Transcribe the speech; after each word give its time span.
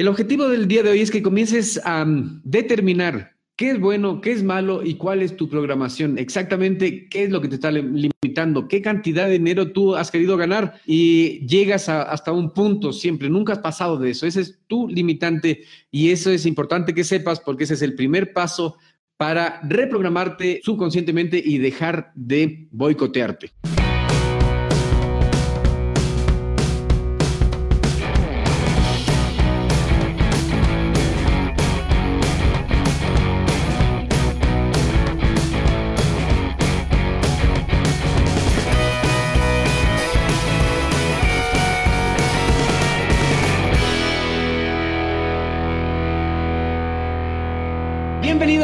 El 0.00 0.08
objetivo 0.08 0.48
del 0.48 0.66
día 0.66 0.82
de 0.82 0.88
hoy 0.88 1.02
es 1.02 1.10
que 1.10 1.20
comiences 1.20 1.78
a 1.84 2.06
determinar 2.42 3.36
qué 3.54 3.72
es 3.72 3.78
bueno, 3.78 4.22
qué 4.22 4.32
es 4.32 4.42
malo 4.42 4.82
y 4.82 4.94
cuál 4.94 5.20
es 5.20 5.36
tu 5.36 5.46
programación. 5.46 6.16
Exactamente 6.16 7.06
qué 7.10 7.24
es 7.24 7.30
lo 7.30 7.42
que 7.42 7.48
te 7.48 7.56
está 7.56 7.70
limitando, 7.70 8.66
qué 8.66 8.80
cantidad 8.80 9.26
de 9.26 9.32
dinero 9.32 9.72
tú 9.72 9.94
has 9.94 10.10
querido 10.10 10.38
ganar 10.38 10.80
y 10.86 11.46
llegas 11.46 11.90
hasta 11.90 12.32
un 12.32 12.54
punto 12.54 12.94
siempre. 12.94 13.28
Nunca 13.28 13.52
has 13.52 13.58
pasado 13.58 13.98
de 13.98 14.12
eso. 14.12 14.24
Ese 14.24 14.40
es 14.40 14.58
tu 14.68 14.88
limitante 14.88 15.64
y 15.90 16.12
eso 16.12 16.30
es 16.30 16.46
importante 16.46 16.94
que 16.94 17.04
sepas 17.04 17.38
porque 17.38 17.64
ese 17.64 17.74
es 17.74 17.82
el 17.82 17.94
primer 17.94 18.32
paso 18.32 18.78
para 19.18 19.60
reprogramarte 19.64 20.62
subconscientemente 20.64 21.42
y 21.44 21.58
dejar 21.58 22.10
de 22.14 22.68
boicotearte. 22.70 23.50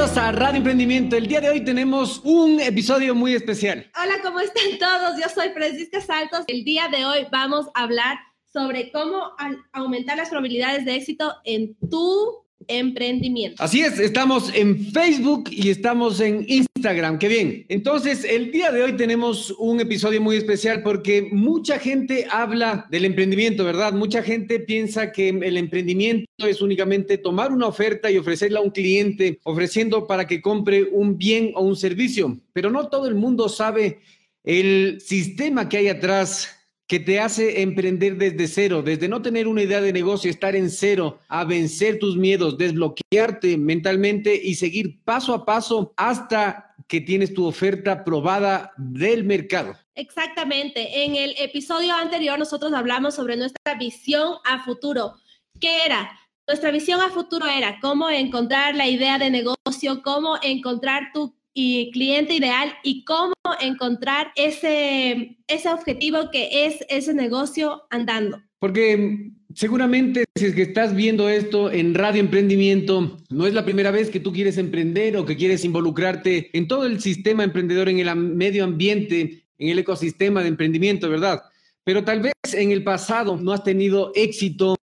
Bienvenidos 0.06 0.36
a 0.36 0.38
Radio 0.38 0.58
Emprendimiento. 0.58 1.16
El 1.16 1.26
día 1.26 1.40
de 1.40 1.50
hoy 1.50 1.64
tenemos 1.64 2.20
un 2.22 2.60
episodio 2.60 3.12
muy 3.12 3.34
especial. 3.34 3.90
Hola, 4.00 4.14
¿cómo 4.22 4.38
están 4.38 4.78
todos? 4.78 5.20
Yo 5.20 5.28
soy 5.28 5.48
Francisca 5.48 6.00
Saltos. 6.00 6.44
El 6.46 6.62
día 6.62 6.86
de 6.86 7.04
hoy 7.04 7.26
vamos 7.32 7.66
a 7.74 7.82
hablar 7.82 8.16
sobre 8.52 8.92
cómo 8.92 9.32
aumentar 9.72 10.16
las 10.16 10.28
probabilidades 10.28 10.84
de 10.84 10.94
éxito 10.94 11.34
en 11.42 11.74
tu 11.90 12.45
emprendimiento. 12.68 13.62
Así 13.62 13.80
es, 13.80 13.98
estamos 13.98 14.52
en 14.54 14.92
Facebook 14.92 15.48
y 15.50 15.70
estamos 15.70 16.20
en 16.20 16.44
Instagram. 16.48 17.18
Qué 17.18 17.28
bien. 17.28 17.66
Entonces, 17.68 18.24
el 18.24 18.50
día 18.50 18.70
de 18.72 18.82
hoy 18.82 18.96
tenemos 18.96 19.50
un 19.58 19.80
episodio 19.80 20.20
muy 20.20 20.36
especial 20.36 20.82
porque 20.82 21.28
mucha 21.30 21.78
gente 21.78 22.26
habla 22.30 22.86
del 22.90 23.04
emprendimiento, 23.04 23.64
¿verdad? 23.64 23.92
Mucha 23.92 24.22
gente 24.22 24.60
piensa 24.60 25.12
que 25.12 25.28
el 25.28 25.56
emprendimiento 25.56 26.26
es 26.38 26.60
únicamente 26.60 27.18
tomar 27.18 27.52
una 27.52 27.66
oferta 27.66 28.10
y 28.10 28.18
ofrecerla 28.18 28.60
a 28.60 28.62
un 28.62 28.70
cliente, 28.70 29.38
ofreciendo 29.44 30.06
para 30.06 30.26
que 30.26 30.40
compre 30.40 30.84
un 30.84 31.18
bien 31.18 31.52
o 31.54 31.62
un 31.62 31.76
servicio, 31.76 32.38
pero 32.52 32.70
no 32.70 32.88
todo 32.88 33.06
el 33.06 33.14
mundo 33.14 33.48
sabe 33.48 34.00
el 34.44 35.00
sistema 35.00 35.68
que 35.68 35.78
hay 35.78 35.88
atrás 35.88 36.55
que 36.86 37.00
te 37.00 37.18
hace 37.18 37.62
emprender 37.62 38.16
desde 38.16 38.46
cero, 38.46 38.82
desde 38.82 39.08
no 39.08 39.20
tener 39.20 39.48
una 39.48 39.62
idea 39.62 39.80
de 39.80 39.92
negocio, 39.92 40.30
estar 40.30 40.54
en 40.54 40.70
cero, 40.70 41.18
a 41.28 41.44
vencer 41.44 41.98
tus 41.98 42.16
miedos, 42.16 42.58
desbloquearte 42.58 43.56
mentalmente 43.58 44.34
y 44.34 44.54
seguir 44.54 45.02
paso 45.02 45.34
a 45.34 45.44
paso 45.44 45.92
hasta 45.96 46.74
que 46.86 47.00
tienes 47.00 47.34
tu 47.34 47.44
oferta 47.44 48.04
probada 48.04 48.72
del 48.76 49.24
mercado. 49.24 49.74
Exactamente. 49.94 51.04
En 51.04 51.16
el 51.16 51.34
episodio 51.38 51.92
anterior 51.94 52.38
nosotros 52.38 52.72
hablamos 52.72 53.14
sobre 53.14 53.36
nuestra 53.36 53.74
visión 53.74 54.36
a 54.44 54.62
futuro. 54.64 55.14
¿Qué 55.60 55.84
era? 55.84 56.10
Nuestra 56.46 56.70
visión 56.70 57.00
a 57.00 57.08
futuro 57.08 57.46
era 57.46 57.80
cómo 57.80 58.08
encontrar 58.08 58.76
la 58.76 58.86
idea 58.86 59.18
de 59.18 59.30
negocio, 59.30 60.02
cómo 60.04 60.36
encontrar 60.42 61.10
tu 61.12 61.34
y 61.58 61.90
cliente 61.90 62.34
ideal 62.34 62.74
y 62.82 63.02
cómo 63.04 63.32
encontrar 63.60 64.30
ese, 64.36 65.38
ese 65.48 65.68
objetivo 65.70 66.30
que 66.30 66.66
es 66.66 66.84
ese 66.90 67.14
negocio 67.14 67.84
andando. 67.88 68.42
Porque 68.58 69.30
seguramente 69.54 70.26
si 70.34 70.44
es 70.44 70.54
que 70.54 70.60
estás 70.60 70.94
viendo 70.94 71.30
esto 71.30 71.72
en 71.72 71.94
Radio 71.94 72.20
Emprendimiento, 72.20 73.16
no 73.30 73.46
es 73.46 73.54
la 73.54 73.64
primera 73.64 73.90
vez 73.90 74.10
que 74.10 74.20
tú 74.20 74.34
quieres 74.34 74.58
emprender 74.58 75.16
o 75.16 75.24
que 75.24 75.38
quieres 75.38 75.64
involucrarte 75.64 76.50
en 76.52 76.68
todo 76.68 76.84
el 76.84 77.00
sistema 77.00 77.42
emprendedor, 77.42 77.88
en 77.88 78.00
el 78.00 78.14
medio 78.14 78.62
ambiente, 78.62 79.46
en 79.58 79.68
el 79.70 79.78
ecosistema 79.78 80.42
de 80.42 80.48
emprendimiento, 80.48 81.08
¿verdad? 81.08 81.40
Pero 81.84 82.04
tal 82.04 82.20
vez 82.20 82.34
en 82.52 82.70
el 82.70 82.84
pasado 82.84 83.38
no 83.38 83.52
has 83.52 83.64
tenido 83.64 84.12
éxito, 84.14 84.76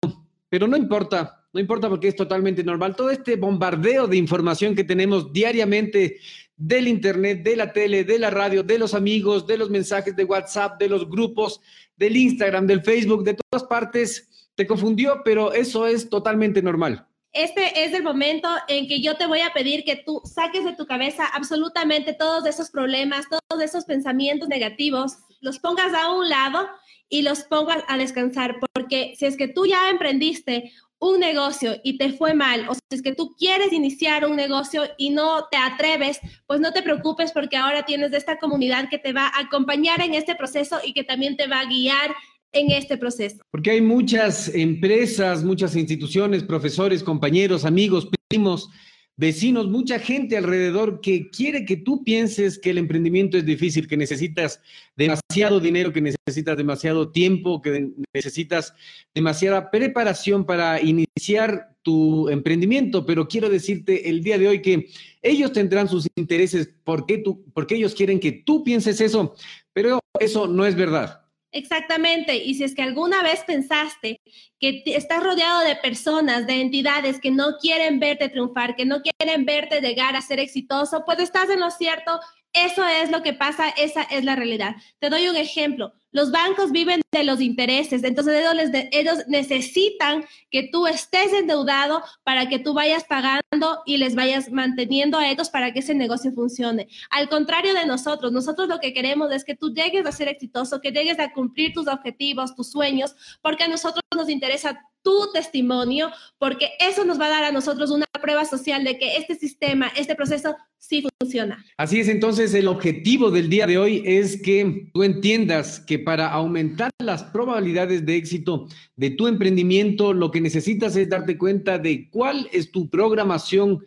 pero 0.48 0.66
no 0.66 0.76
importa, 0.76 1.44
no 1.52 1.60
importa 1.60 1.88
porque 1.88 2.08
es 2.08 2.16
totalmente 2.16 2.64
normal. 2.64 2.96
Todo 2.96 3.10
este 3.10 3.36
bombardeo 3.36 4.08
de 4.08 4.16
información 4.16 4.74
que 4.74 4.82
tenemos 4.82 5.32
diariamente 5.32 6.18
del 6.56 6.88
Internet, 6.88 7.42
de 7.42 7.56
la 7.56 7.72
tele, 7.72 8.04
de 8.04 8.18
la 8.18 8.30
radio, 8.30 8.62
de 8.62 8.78
los 8.78 8.94
amigos, 8.94 9.46
de 9.46 9.58
los 9.58 9.70
mensajes 9.70 10.14
de 10.14 10.24
WhatsApp, 10.24 10.78
de 10.78 10.88
los 10.88 11.08
grupos, 11.08 11.60
del 11.96 12.16
Instagram, 12.16 12.66
del 12.66 12.82
Facebook, 12.82 13.24
de 13.24 13.34
todas 13.34 13.66
partes, 13.66 14.48
te 14.54 14.66
confundió, 14.66 15.22
pero 15.24 15.52
eso 15.52 15.86
es 15.86 16.08
totalmente 16.08 16.62
normal. 16.62 17.06
Este 17.32 17.84
es 17.84 17.92
el 17.92 18.04
momento 18.04 18.48
en 18.68 18.86
que 18.86 19.00
yo 19.00 19.16
te 19.16 19.26
voy 19.26 19.40
a 19.40 19.52
pedir 19.52 19.82
que 19.82 19.96
tú 19.96 20.22
saques 20.24 20.64
de 20.64 20.76
tu 20.76 20.86
cabeza 20.86 21.26
absolutamente 21.26 22.12
todos 22.12 22.46
esos 22.46 22.70
problemas, 22.70 23.26
todos 23.28 23.60
esos 23.60 23.84
pensamientos 23.84 24.48
negativos, 24.48 25.16
los 25.40 25.58
pongas 25.58 25.92
a 25.92 26.12
un 26.12 26.28
lado 26.28 26.68
y 27.08 27.22
los 27.22 27.42
pongas 27.42 27.82
a 27.88 27.98
descansar, 27.98 28.56
porque 28.72 29.14
si 29.16 29.26
es 29.26 29.36
que 29.36 29.48
tú 29.48 29.66
ya 29.66 29.90
emprendiste 29.90 30.72
un 31.04 31.20
negocio 31.20 31.76
y 31.84 31.98
te 31.98 32.12
fue 32.14 32.32
mal, 32.32 32.66
o 32.68 32.74
si 32.74 32.80
es 32.90 33.02
que 33.02 33.14
tú 33.14 33.34
quieres 33.36 33.72
iniciar 33.72 34.24
un 34.26 34.36
negocio 34.36 34.82
y 34.96 35.10
no 35.10 35.46
te 35.50 35.58
atreves, 35.58 36.18
pues 36.46 36.60
no 36.60 36.72
te 36.72 36.82
preocupes 36.82 37.30
porque 37.30 37.58
ahora 37.58 37.84
tienes 37.84 38.12
esta 38.14 38.38
comunidad 38.38 38.88
que 38.88 38.98
te 38.98 39.12
va 39.12 39.26
a 39.26 39.40
acompañar 39.40 40.00
en 40.00 40.14
este 40.14 40.34
proceso 40.34 40.78
y 40.82 40.94
que 40.94 41.04
también 41.04 41.36
te 41.36 41.46
va 41.46 41.60
a 41.60 41.66
guiar 41.66 42.14
en 42.52 42.70
este 42.70 42.96
proceso. 42.96 43.36
Porque 43.50 43.72
hay 43.72 43.82
muchas 43.82 44.48
empresas, 44.54 45.44
muchas 45.44 45.76
instituciones, 45.76 46.42
profesores, 46.42 47.02
compañeros, 47.02 47.66
amigos, 47.66 48.08
primos 48.28 48.70
vecinos, 49.16 49.68
mucha 49.68 49.98
gente 49.98 50.36
alrededor 50.36 51.00
que 51.00 51.30
quiere 51.30 51.64
que 51.64 51.76
tú 51.76 52.02
pienses 52.04 52.58
que 52.58 52.70
el 52.70 52.78
emprendimiento 52.78 53.36
es 53.36 53.46
difícil, 53.46 53.86
que 53.86 53.96
necesitas 53.96 54.60
demasiado 54.96 55.60
dinero, 55.60 55.92
que 55.92 56.00
necesitas 56.00 56.56
demasiado 56.56 57.10
tiempo, 57.10 57.62
que 57.62 57.90
necesitas 58.12 58.74
demasiada 59.14 59.70
preparación 59.70 60.44
para 60.44 60.80
iniciar 60.80 61.74
tu 61.82 62.28
emprendimiento, 62.30 63.04
pero 63.04 63.28
quiero 63.28 63.50
decirte 63.50 64.08
el 64.08 64.22
día 64.22 64.38
de 64.38 64.48
hoy 64.48 64.62
que 64.62 64.88
ellos 65.22 65.52
tendrán 65.52 65.86
sus 65.86 66.08
intereses. 66.16 66.70
Porque, 66.82 67.18
tú, 67.18 67.44
porque 67.52 67.76
ellos 67.76 67.94
quieren 67.94 68.18
que 68.18 68.32
tú 68.32 68.64
pienses 68.64 69.00
eso, 69.00 69.34
pero 69.72 70.00
eso 70.18 70.48
no 70.48 70.66
es 70.66 70.74
verdad. 70.74 71.23
Exactamente. 71.54 72.36
Y 72.36 72.54
si 72.54 72.64
es 72.64 72.74
que 72.74 72.82
alguna 72.82 73.22
vez 73.22 73.44
pensaste 73.46 74.20
que 74.58 74.82
estás 74.86 75.22
rodeado 75.22 75.60
de 75.60 75.76
personas, 75.76 76.48
de 76.48 76.60
entidades 76.60 77.20
que 77.20 77.30
no 77.30 77.58
quieren 77.60 78.00
verte 78.00 78.28
triunfar, 78.28 78.74
que 78.74 78.84
no 78.84 79.00
quieren 79.02 79.44
verte 79.44 79.80
llegar 79.80 80.16
a 80.16 80.20
ser 80.20 80.40
exitoso, 80.40 81.04
pues 81.06 81.20
estás 81.20 81.48
en 81.50 81.60
lo 81.60 81.70
cierto. 81.70 82.18
Eso 82.52 82.84
es 82.84 83.10
lo 83.12 83.22
que 83.22 83.34
pasa, 83.34 83.68
esa 83.68 84.02
es 84.02 84.24
la 84.24 84.34
realidad. 84.34 84.74
Te 84.98 85.10
doy 85.10 85.28
un 85.28 85.36
ejemplo. 85.36 85.92
Los 86.14 86.30
bancos 86.30 86.70
viven 86.70 87.02
de 87.10 87.24
los 87.24 87.40
intereses, 87.40 88.04
entonces 88.04 88.34
ellos, 88.36 88.70
ellos 88.92 89.18
necesitan 89.26 90.24
que 90.48 90.68
tú 90.70 90.86
estés 90.86 91.32
endeudado 91.32 92.04
para 92.22 92.48
que 92.48 92.60
tú 92.60 92.72
vayas 92.72 93.02
pagando 93.02 93.82
y 93.84 93.96
les 93.96 94.14
vayas 94.14 94.48
manteniendo 94.52 95.18
a 95.18 95.28
ellos 95.28 95.50
para 95.50 95.72
que 95.72 95.80
ese 95.80 95.92
negocio 95.92 96.30
funcione. 96.30 96.86
Al 97.10 97.28
contrario 97.28 97.74
de 97.74 97.84
nosotros, 97.84 98.30
nosotros 98.30 98.68
lo 98.68 98.78
que 98.78 98.94
queremos 98.94 99.32
es 99.32 99.44
que 99.44 99.56
tú 99.56 99.74
llegues 99.74 100.06
a 100.06 100.12
ser 100.12 100.28
exitoso, 100.28 100.80
que 100.80 100.92
llegues 100.92 101.18
a 101.18 101.32
cumplir 101.32 101.72
tus 101.72 101.88
objetivos, 101.88 102.54
tus 102.54 102.70
sueños, 102.70 103.16
porque 103.42 103.64
a 103.64 103.68
nosotros 103.68 104.04
nos 104.14 104.28
interesa 104.28 104.80
tu 105.02 105.30
testimonio, 105.32 106.10
porque 106.38 106.70
eso 106.80 107.04
nos 107.04 107.20
va 107.20 107.26
a 107.26 107.30
dar 107.30 107.44
a 107.44 107.52
nosotros 107.52 107.90
una 107.90 108.06
prueba 108.22 108.44
social 108.44 108.84
de 108.84 108.98
que 108.98 109.16
este 109.16 109.34
sistema, 109.34 109.92
este 109.96 110.14
proceso 110.14 110.56
sí 110.78 111.04
funciona. 111.20 111.64
Así 111.76 112.00
es, 112.00 112.08
entonces 112.08 112.54
el 112.54 112.68
objetivo 112.68 113.30
del 113.30 113.50
día 113.50 113.66
de 113.66 113.78
hoy 113.78 114.02
es 114.04 114.40
que 114.40 114.88
tú 114.92 115.02
entiendas 115.02 115.80
que 115.80 115.98
para 116.04 116.28
aumentar 116.28 116.90
las 117.02 117.24
probabilidades 117.24 118.04
de 118.06 118.16
éxito 118.16 118.68
de 118.96 119.10
tu 119.10 119.26
emprendimiento, 119.26 120.12
lo 120.12 120.30
que 120.30 120.40
necesitas 120.40 120.94
es 120.96 121.08
darte 121.08 121.36
cuenta 121.36 121.78
de 121.78 122.08
cuál 122.10 122.48
es 122.52 122.70
tu 122.70 122.88
programación 122.88 123.80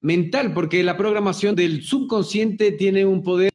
mental, 0.00 0.52
porque 0.52 0.82
la 0.82 0.98
programación 0.98 1.56
del 1.56 1.82
subconsciente 1.82 2.72
tiene 2.72 3.06
un 3.06 3.22
poder 3.22 3.50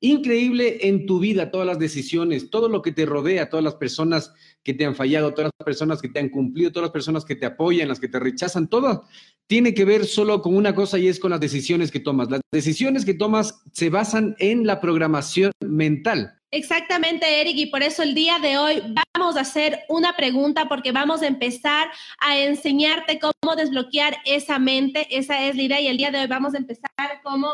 increíble 0.00 0.88
en 0.88 1.04
tu 1.04 1.20
vida, 1.20 1.50
todas 1.50 1.66
las 1.66 1.78
decisiones, 1.78 2.48
todo 2.48 2.70
lo 2.70 2.80
que 2.80 2.90
te 2.90 3.04
rodea, 3.04 3.50
todas 3.50 3.62
las 3.62 3.74
personas 3.74 4.32
que 4.62 4.72
te 4.72 4.86
han 4.86 4.94
fallado, 4.94 5.34
todas 5.34 5.50
las 5.58 5.64
personas 5.66 6.00
que 6.00 6.08
te 6.08 6.18
han 6.18 6.30
cumplido, 6.30 6.72
todas 6.72 6.86
las 6.86 6.92
personas 6.92 7.24
que 7.26 7.36
te 7.36 7.44
apoyan, 7.44 7.88
las 7.88 8.00
que 8.00 8.08
te 8.08 8.18
rechazan, 8.18 8.68
todo 8.68 9.04
tiene 9.46 9.74
que 9.74 9.84
ver 9.84 10.06
solo 10.06 10.40
con 10.40 10.56
una 10.56 10.74
cosa 10.74 10.98
y 10.98 11.08
es 11.08 11.20
con 11.20 11.32
las 11.32 11.40
decisiones 11.40 11.90
que 11.90 12.00
tomas. 12.00 12.30
Las 12.30 12.40
decisiones 12.50 13.04
que 13.04 13.14
tomas 13.14 13.62
se 13.72 13.90
basan 13.90 14.36
en 14.38 14.66
la 14.66 14.80
programación 14.80 15.52
mental. 15.60 16.39
Exactamente, 16.52 17.40
Eric, 17.40 17.56
y 17.56 17.66
por 17.66 17.82
eso 17.82 18.02
el 18.02 18.14
día 18.14 18.38
de 18.40 18.58
hoy 18.58 18.82
vamos 19.14 19.36
a 19.36 19.42
hacer 19.42 19.80
una 19.88 20.16
pregunta 20.16 20.68
porque 20.68 20.90
vamos 20.90 21.22
a 21.22 21.28
empezar 21.28 21.88
a 22.18 22.38
enseñarte 22.38 23.20
cómo 23.20 23.54
desbloquear 23.56 24.16
esa 24.24 24.58
mente, 24.58 25.06
esa 25.16 25.44
es 25.44 25.54
la 25.54 25.62
idea, 25.62 25.80
y 25.80 25.86
el 25.86 25.96
día 25.96 26.10
de 26.10 26.20
hoy 26.20 26.26
vamos 26.26 26.54
a 26.54 26.58
empezar 26.58 26.90
cómo 27.22 27.48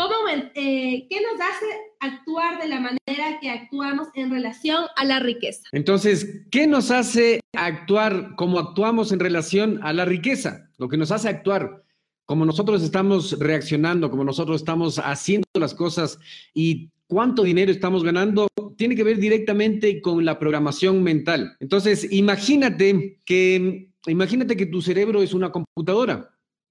¿Cómo, 0.00 0.14
eh, 0.54 1.06
¿Qué 1.10 1.20
nos 1.20 1.38
hace 1.38 1.66
actuar 1.98 2.58
de 2.62 2.68
la 2.68 2.80
manera 2.80 3.38
que 3.38 3.50
actuamos 3.50 4.08
en 4.14 4.30
relación 4.30 4.86
a 4.96 5.04
la 5.04 5.18
riqueza? 5.18 5.68
Entonces, 5.72 6.46
¿qué 6.50 6.66
nos 6.66 6.90
hace 6.90 7.40
actuar 7.54 8.34
como 8.36 8.58
actuamos 8.58 9.12
en 9.12 9.20
relación 9.20 9.78
a 9.82 9.92
la 9.92 10.06
riqueza? 10.06 10.70
Lo 10.78 10.88
que 10.88 10.96
nos 10.96 11.10
hace 11.10 11.28
actuar 11.28 11.82
como 12.24 12.46
nosotros 12.46 12.82
estamos 12.82 13.38
reaccionando, 13.38 14.10
como 14.10 14.24
nosotros 14.24 14.62
estamos 14.62 14.98
haciendo 14.98 15.46
las 15.58 15.74
cosas 15.74 16.18
y 16.54 16.88
cuánto 17.10 17.42
dinero 17.42 17.72
estamos 17.72 18.04
ganando, 18.04 18.46
tiene 18.76 18.94
que 18.94 19.02
ver 19.02 19.18
directamente 19.18 20.00
con 20.00 20.24
la 20.24 20.38
programación 20.38 21.02
mental. 21.02 21.56
Entonces, 21.58 22.06
imagínate 22.12 23.18
que, 23.26 23.90
imagínate 24.06 24.56
que 24.56 24.66
tu 24.66 24.80
cerebro 24.80 25.20
es 25.20 25.34
una 25.34 25.50
computadora. 25.50 26.30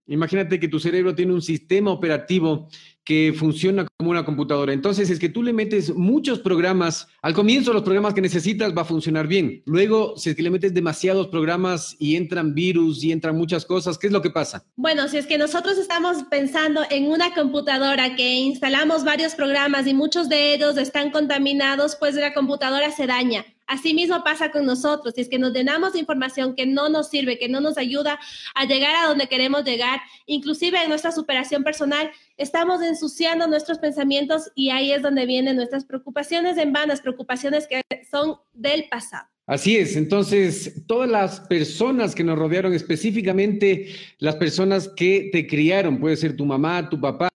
Imagínate 0.10 0.60
que 0.60 0.68
tu 0.68 0.80
cerebro 0.80 1.14
tiene 1.16 1.34
un 1.34 1.42
sistema 1.42 1.92
operativo 1.92 2.68
que 3.04 3.34
funciona 3.36 3.88
como 3.98 4.12
una 4.12 4.24
computadora. 4.24 4.72
Entonces, 4.72 5.10
es 5.10 5.18
que 5.18 5.30
tú 5.30 5.42
le 5.42 5.54
metes 5.54 5.96
muchos 5.96 6.40
programas, 6.40 7.08
al 7.22 7.34
comienzo 7.34 7.74
los 7.74 7.82
programas 7.82 8.14
que 8.14 8.22
necesitas 8.22 8.76
va 8.78 8.84
a 8.84 8.86
funcionar 8.86 9.28
bien. 9.28 9.64
Luego, 9.66 10.16
si 10.16 10.30
es 10.30 10.36
que 10.36 10.44
le 10.44 10.52
metes 10.52 10.74
demasiados 10.74 11.28
programas 11.28 11.96
y 11.98 12.16
entran 12.16 12.54
virus 12.54 13.04
y 13.04 13.12
entran 13.12 13.36
muchas 13.36 13.66
cosas, 13.66 13.98
¿qué 13.98 14.08
es 14.08 14.14
lo 14.14 14.22
que 14.22 14.30
pasa? 14.30 14.64
Bueno, 14.76 15.08
si 15.08 15.18
es 15.18 15.26
que 15.26 15.40
nosotros 15.40 15.78
estamos 15.78 16.24
pensando 16.30 16.82
en 16.92 17.08
una 17.08 17.34
computadora 17.34 18.16
que 18.16 18.36
instalamos 18.36 19.04
varios 19.04 19.34
programas 19.34 19.88
y 19.88 19.94
muchos 19.94 20.30
de 20.30 20.54
ellos 20.54 20.78
están 20.78 21.10
contaminados, 21.10 21.96
pues 21.96 22.16
la 22.16 22.34
computadora 22.34 22.92
se 22.92 23.08
daña. 23.08 23.44
Asimismo 23.70 24.24
pasa 24.24 24.50
con 24.50 24.66
nosotros, 24.66 25.14
si 25.14 25.22
es 25.22 25.30
que 25.30 25.38
nos 25.38 25.54
llenamos 25.54 25.94
de 25.94 26.00
información 26.00 26.56
que 26.56 26.66
no 26.66 26.90
nos 26.90 27.12
sirve, 27.12 27.38
que 27.38 27.48
no 27.48 27.62
nos 27.62 27.78
ayuda 27.78 28.20
a 28.56 28.66
llegar 28.66 28.96
a 28.96 29.08
donde 29.08 29.28
queremos 29.28 29.64
llegar, 29.64 30.02
inclusive 30.26 30.82
en 30.82 30.90
nuestra 30.90 31.12
superación 31.12 31.64
personal, 31.64 32.10
estamos 32.36 32.82
ensuciando 32.82 33.46
nuestros 33.46 33.78
pensamientos 33.78 34.52
y 34.56 34.72
ahí 34.72 34.92
es 34.92 35.04
donde 35.04 35.28
vienen 35.28 35.56
nuestras 35.56 35.86
preocupaciones 35.86 36.58
en 36.58 36.74
vanas, 36.74 37.00
preocupaciones 37.00 37.68
que 37.68 37.84
son 38.10 38.38
del 38.54 38.90
pasado. 38.90 39.28
Así 39.46 39.78
es, 39.78 39.96
entonces 39.96 40.84
todas 40.88 41.10
las 41.10 41.40
personas 41.42 42.16
que 42.16 42.24
nos 42.24 42.40
rodearon, 42.40 42.74
específicamente 42.74 43.90
las 44.18 44.36
personas 44.36 44.88
que 44.88 45.30
te 45.32 45.46
criaron, 45.46 46.00
puede 46.00 46.18
ser 46.18 46.36
tu 46.36 46.46
mamá, 46.46 46.90
tu 46.90 47.00
papá, 47.00 47.29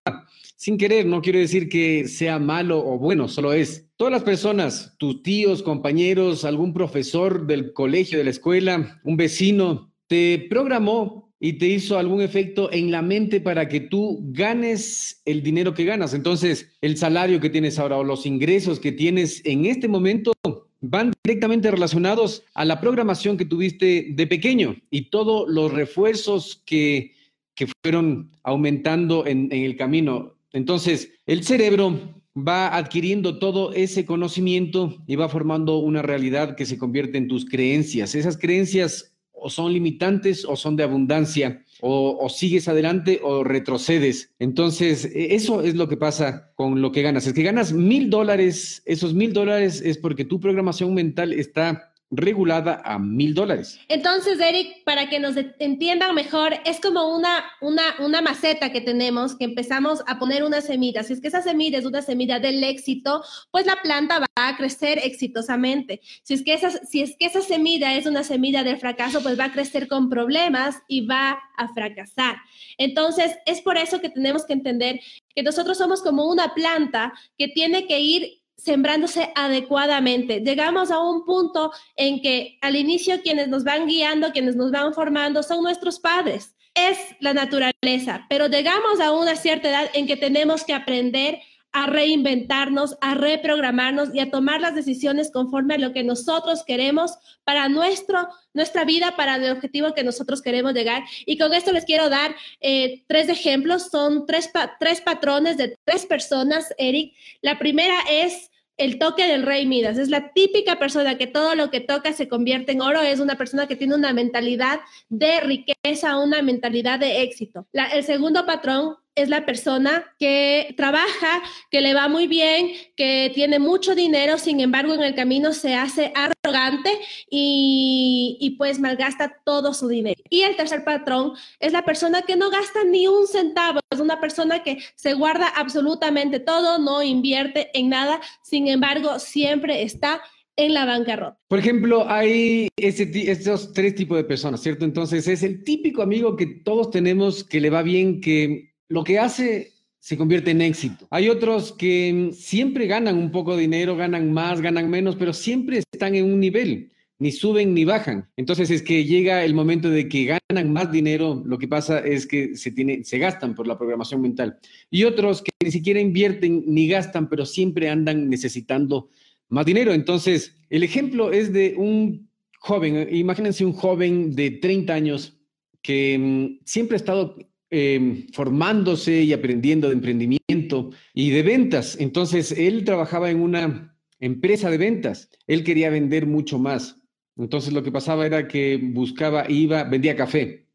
sin 0.55 0.77
querer, 0.77 1.05
no 1.05 1.21
quiero 1.21 1.39
decir 1.39 1.69
que 1.69 2.07
sea 2.07 2.39
malo 2.39 2.79
o 2.79 2.97
bueno, 2.97 3.27
solo 3.27 3.53
es. 3.53 3.87
Todas 3.97 4.11
las 4.11 4.23
personas, 4.23 4.95
tus 4.97 5.23
tíos, 5.23 5.63
compañeros, 5.63 6.45
algún 6.45 6.73
profesor 6.73 7.47
del 7.47 7.73
colegio, 7.73 8.17
de 8.17 8.25
la 8.25 8.29
escuela, 8.29 9.01
un 9.03 9.17
vecino, 9.17 9.91
te 10.07 10.47
programó 10.49 11.25
y 11.39 11.53
te 11.53 11.67
hizo 11.67 11.97
algún 11.97 12.21
efecto 12.21 12.71
en 12.71 12.91
la 12.91 13.01
mente 13.01 13.41
para 13.41 13.67
que 13.67 13.81
tú 13.81 14.19
ganes 14.31 15.21
el 15.25 15.43
dinero 15.43 15.73
que 15.73 15.85
ganas. 15.85 16.13
Entonces, 16.13 16.69
el 16.81 16.97
salario 16.97 17.39
que 17.39 17.49
tienes 17.49 17.77
ahora 17.77 17.97
o 17.97 18.03
los 18.03 18.25
ingresos 18.25 18.79
que 18.79 18.91
tienes 18.91 19.41
en 19.45 19.65
este 19.65 19.87
momento 19.87 20.33
van 20.81 21.13
directamente 21.23 21.71
relacionados 21.71 22.43
a 22.53 22.65
la 22.65 22.79
programación 22.79 23.37
que 23.37 23.45
tuviste 23.45 24.07
de 24.11 24.27
pequeño 24.27 24.75
y 24.89 25.09
todos 25.09 25.47
los 25.49 25.73
refuerzos 25.73 26.61
que, 26.65 27.13
que 27.55 27.67
fueron 27.83 28.31
aumentando 28.43 29.25
en, 29.25 29.49
en 29.51 29.63
el 29.63 29.75
camino. 29.75 30.34
Entonces, 30.55 31.11
el 31.25 31.43
cerebro 31.43 31.99
va 32.35 32.77
adquiriendo 32.77 33.39
todo 33.39 33.73
ese 33.73 34.05
conocimiento 34.05 35.03
y 35.05 35.17
va 35.17 35.27
formando 35.27 35.79
una 35.79 36.01
realidad 36.01 36.55
que 36.55 36.65
se 36.65 36.77
convierte 36.77 37.17
en 37.17 37.27
tus 37.27 37.43
creencias. 37.45 38.15
Esas 38.15 38.37
creencias 38.37 39.13
o 39.33 39.49
son 39.49 39.73
limitantes 39.73 40.45
o 40.45 40.55
son 40.55 40.77
de 40.77 40.83
abundancia, 40.83 41.61
o, 41.81 42.29
sigues 42.29 42.69
adelante 42.69 43.19
o 43.21 43.43
retrocedes. 43.43 44.31
Entonces, 44.39 45.03
e, 45.03 45.35
eso 45.35 45.61
es 45.61 45.75
lo 45.75 45.89
que 45.89 45.97
pasa 45.97 46.53
con 46.55 46.81
lo 46.81 46.93
que 46.93 47.01
ganas. 47.01 47.27
Es 47.27 47.33
que 47.33 47.43
ganas 47.43 47.73
mil 47.73 48.09
dólares, 48.09 48.81
esos 48.85 49.13
mil 49.13 49.33
dólares 49.33 49.81
es 49.81 49.97
porque 49.97 50.23
tu 50.23 50.39
programación 50.39 50.93
mental 50.93 51.33
está 51.33 51.91
regulada 52.11 52.81
a 52.85 52.99
mil 52.99 53.33
dólares. 53.33 53.79
Entonces, 53.87 54.39
Eric, 54.39 54.83
para 54.83 55.09
que 55.09 55.19
nos 55.19 55.35
entiendan 55.59 56.13
mejor, 56.13 56.53
es 56.65 56.79
como 56.79 57.15
una, 57.15 57.43
una, 57.61 57.95
una 57.99 58.21
maceta 58.21 58.71
que 58.71 58.81
tenemos, 58.81 59.35
que 59.35 59.45
empezamos 59.45 60.03
a 60.07 60.19
poner 60.19 60.43
una 60.43 60.61
semilla. 60.61 61.03
Si 61.03 61.13
es 61.13 61.21
que 61.21 61.29
esa 61.29 61.41
semilla 61.41 61.79
es 61.79 61.85
una 61.85 62.01
semilla 62.01 62.39
del 62.39 62.63
éxito, 62.63 63.23
pues 63.51 63.65
la 63.65 63.81
planta 63.81 64.19
va 64.19 64.27
a 64.35 64.55
crecer 64.55 64.99
exitosamente. 65.03 66.01
Si 66.23 66.35
es 66.35 66.43
que 66.43 66.53
esa, 66.53 66.71
si 66.71 67.01
es 67.01 67.15
que 67.17 67.25
esa 67.25 67.41
semilla 67.41 67.95
es 67.95 68.05
una 68.05 68.23
semilla 68.23 68.63
del 68.63 68.77
fracaso, 68.77 69.21
pues 69.23 69.39
va 69.39 69.45
a 69.45 69.51
crecer 69.51 69.87
con 69.87 70.09
problemas 70.09 70.77
y 70.87 71.05
va 71.05 71.39
a 71.57 71.73
fracasar. 71.73 72.37
Entonces, 72.77 73.35
es 73.45 73.61
por 73.61 73.77
eso 73.77 73.99
que 73.99 74.09
tenemos 74.09 74.45
que 74.45 74.53
entender 74.53 74.99
que 75.33 75.43
nosotros 75.43 75.77
somos 75.77 76.01
como 76.01 76.29
una 76.29 76.53
planta 76.53 77.13
que 77.37 77.47
tiene 77.47 77.87
que 77.87 77.99
ir 77.99 78.44
sembrándose 78.57 79.31
adecuadamente. 79.35 80.39
Llegamos 80.39 80.91
a 80.91 80.99
un 80.99 81.25
punto 81.25 81.71
en 81.95 82.21
que 82.21 82.57
al 82.61 82.75
inicio 82.75 83.21
quienes 83.21 83.47
nos 83.47 83.63
van 83.63 83.87
guiando, 83.87 84.31
quienes 84.31 84.55
nos 84.55 84.71
van 84.71 84.93
formando 84.93 85.43
son 85.43 85.63
nuestros 85.63 85.99
padres. 85.99 86.55
Es 86.73 86.97
la 87.19 87.33
naturaleza, 87.33 88.25
pero 88.29 88.47
llegamos 88.47 88.99
a 88.99 89.11
una 89.11 89.35
cierta 89.35 89.69
edad 89.69 89.89
en 89.93 90.07
que 90.07 90.17
tenemos 90.17 90.63
que 90.63 90.73
aprender 90.73 91.39
a 91.75 91.87
reinventarnos, 91.87 92.97
a 93.01 93.15
reprogramarnos 93.15 94.15
y 94.15 94.21
a 94.21 94.31
tomar 94.31 94.61
las 94.61 94.75
decisiones 94.75 95.29
conforme 95.29 95.73
a 95.73 95.77
lo 95.77 95.91
que 95.91 96.05
nosotros 96.05 96.63
queremos 96.65 97.17
para 97.43 97.67
nuestro, 97.67 98.29
nuestra 98.53 98.85
vida, 98.85 99.17
para 99.17 99.35
el 99.35 99.51
objetivo 99.51 99.93
que 99.93 100.05
nosotros 100.05 100.41
queremos 100.41 100.73
llegar. 100.73 101.03
Y 101.25 101.37
con 101.37 101.53
esto 101.53 101.73
les 101.73 101.83
quiero 101.83 102.09
dar 102.09 102.33
eh, 102.61 103.03
tres 103.07 103.27
ejemplos. 103.27 103.89
Son 103.91 104.25
tres, 104.25 104.49
tres 104.79 105.01
patrones 105.01 105.57
de 105.57 105.77
tres 105.83 106.05
personas, 106.05 106.73
Eric. 106.77 107.13
La 107.41 107.59
primera 107.59 107.95
es 108.09 108.51
el 108.77 108.97
toque 108.97 109.27
del 109.27 109.43
rey 109.43 109.65
Midas. 109.65 109.97
Es 109.97 110.07
la 110.07 110.31
típica 110.31 110.79
persona 110.79 111.17
que 111.17 111.27
todo 111.27 111.55
lo 111.55 111.71
que 111.71 111.81
toca 111.81 112.13
se 112.13 112.29
convierte 112.29 112.71
en 112.71 112.81
oro. 112.81 113.01
Es 113.01 113.19
una 113.19 113.35
persona 113.35 113.67
que 113.67 113.75
tiene 113.75 113.95
una 113.95 114.13
mentalidad 114.13 114.79
de 115.09 115.41
riqueza, 115.41 116.17
una 116.19 116.41
mentalidad 116.41 116.99
de 116.99 117.21
éxito. 117.23 117.67
el 117.73 118.03
segundo 118.05 118.45
patrón 118.45 118.95
es 119.15 119.29
la 119.29 119.45
persona 119.45 120.03
que 120.19 120.73
trabaja, 120.77 121.41
que 121.71 121.81
le 121.81 121.93
va 121.93 122.09
muy 122.09 122.27
bien, 122.27 122.71
que 122.95 123.31
tiene 123.33 123.59
mucho 123.59 123.95
dinero, 123.95 124.37
sin 124.37 124.59
embargo 124.59 124.93
en 124.93 125.01
el 125.01 125.15
camino 125.15 125.53
se 125.53 125.73
hace 125.73 126.11
arrogante 126.13 126.91
y, 127.29 128.37
y, 128.39 128.51
pues 128.51 128.79
malgasta 128.79 129.41
todo 129.45 129.73
su 129.73 129.87
dinero. 129.87 130.21
Y 130.29 130.41
el 130.41 130.55
tercer 130.55 130.83
patrón 130.83 131.33
es 131.59 131.71
la 131.71 131.85
persona 131.85 132.23
que 132.23 132.35
no 132.35 132.49
gasta 132.49 132.83
ni 132.83 133.07
un 133.07 133.27
centavo, 133.27 133.79
es 133.89 133.99
una 133.99 134.19
persona 134.19 134.63
que 134.63 134.79
se 134.95 135.13
guarda 135.13 135.47
absolutamente 135.47 136.39
todo, 136.39 136.77
no 136.77 137.01
invierte 137.01 137.71
en 137.73 137.89
nada, 137.89 138.19
sin 138.43 138.67
embargo 138.67 139.19
siempre 139.19 139.83
está 139.83 140.21
en 140.57 140.73
la 140.73 140.85
bancarrota. 140.85 141.37
Por 141.47 141.59
ejemplo, 141.59 142.05
hay 142.07 142.69
estos 142.77 143.73
tres 143.73 143.95
tipos 143.95 144.17
de 144.17 144.23
personas, 144.23 144.61
¿cierto? 144.61 144.85
Entonces 144.85 145.27
es 145.27 145.43
el 145.43 145.63
típico 145.63 146.01
amigo 146.01 146.35
que 146.35 146.45
todos 146.45 146.91
tenemos, 146.91 147.43
que 147.43 147.59
le 147.59 147.69
va 147.69 147.81
bien, 147.81 148.21
que 148.21 148.74
lo 148.87 149.03
que 149.03 149.19
hace 149.19 149.73
se 149.99 150.17
convierte 150.17 150.51
en 150.51 150.61
éxito. 150.61 151.07
Hay 151.09 151.29
otros 151.29 151.73
que 151.73 152.29
siempre 152.31 152.85
ganan 152.85 153.17
un 153.17 153.31
poco 153.31 153.55
de 153.55 153.61
dinero, 153.61 153.95
ganan 153.95 154.31
más, 154.31 154.61
ganan 154.61 154.87
menos, 154.89 155.15
pero 155.15 155.33
siempre 155.33 155.79
están 155.79 156.13
en 156.13 156.25
un 156.25 156.39
nivel, 156.39 156.91
ni 157.17 157.31
suben 157.31 157.73
ni 157.73 157.85
bajan. 157.85 158.29
Entonces 158.37 158.69
es 158.69 158.83
que 158.83 159.05
llega 159.05 159.43
el 159.43 159.55
momento 159.55 159.89
de 159.89 160.07
que 160.07 160.37
ganan 160.49 160.71
más 160.71 160.91
dinero, 160.91 161.41
lo 161.43 161.57
que 161.57 161.67
pasa 161.67 161.97
es 161.99 162.27
que 162.27 162.55
se, 162.55 162.69
tiene, 162.69 163.03
se 163.03 163.17
gastan 163.17 163.55
por 163.55 163.67
la 163.67 163.79
programación 163.79 164.21
mental. 164.21 164.59
Y 164.91 165.05
otros 165.05 165.41
que 165.41 165.51
ni 165.63 165.71
siquiera 165.71 165.99
invierten 165.99 166.63
ni 166.67 166.87
gastan, 166.87 167.27
pero 167.27 167.43
siempre 167.45 167.89
andan 167.89 168.29
necesitando 168.29 169.09
más 169.49 169.65
dinero. 169.65 169.91
Entonces, 169.91 170.55
el 170.69 170.83
ejemplo 170.83 171.31
es 171.31 171.51
de 171.51 171.73
un 171.77 172.29
joven, 172.59 173.07
imagínense 173.11 173.65
un 173.65 173.73
joven 173.73 174.35
de 174.35 174.51
30 174.51 174.93
años 174.93 175.37
que 175.81 176.17
mm, 176.17 176.59
siempre 176.65 176.95
ha 176.95 176.97
estado 176.97 177.37
Em, 177.71 178.27
formándose 178.31 179.23
y 179.23 179.33
aprendiendo 179.33 179.87
de 179.87 179.95
emprendimiento 179.95 180.91
y 181.15 181.31
de 181.31 181.41
ventas. 181.41 181.97
Entonces, 181.99 182.51
él 182.51 182.83
trabajaba 182.85 183.31
en 183.31 183.41
una 183.41 183.97
empresa 184.19 184.69
de 184.69 184.77
ventas. 184.77 185.31
Él 185.47 185.63
quería 185.63 185.89
vender 185.89 186.27
mucho 186.27 186.59
más. 186.59 187.01
Entonces, 187.35 187.73
lo 187.73 187.81
que 187.81 187.91
pasaba 187.91 188.27
era 188.27 188.47
que 188.47 188.77
buscaba, 188.77 189.49
iba, 189.49 189.83
vendía 189.83 190.15
café. 190.15 190.67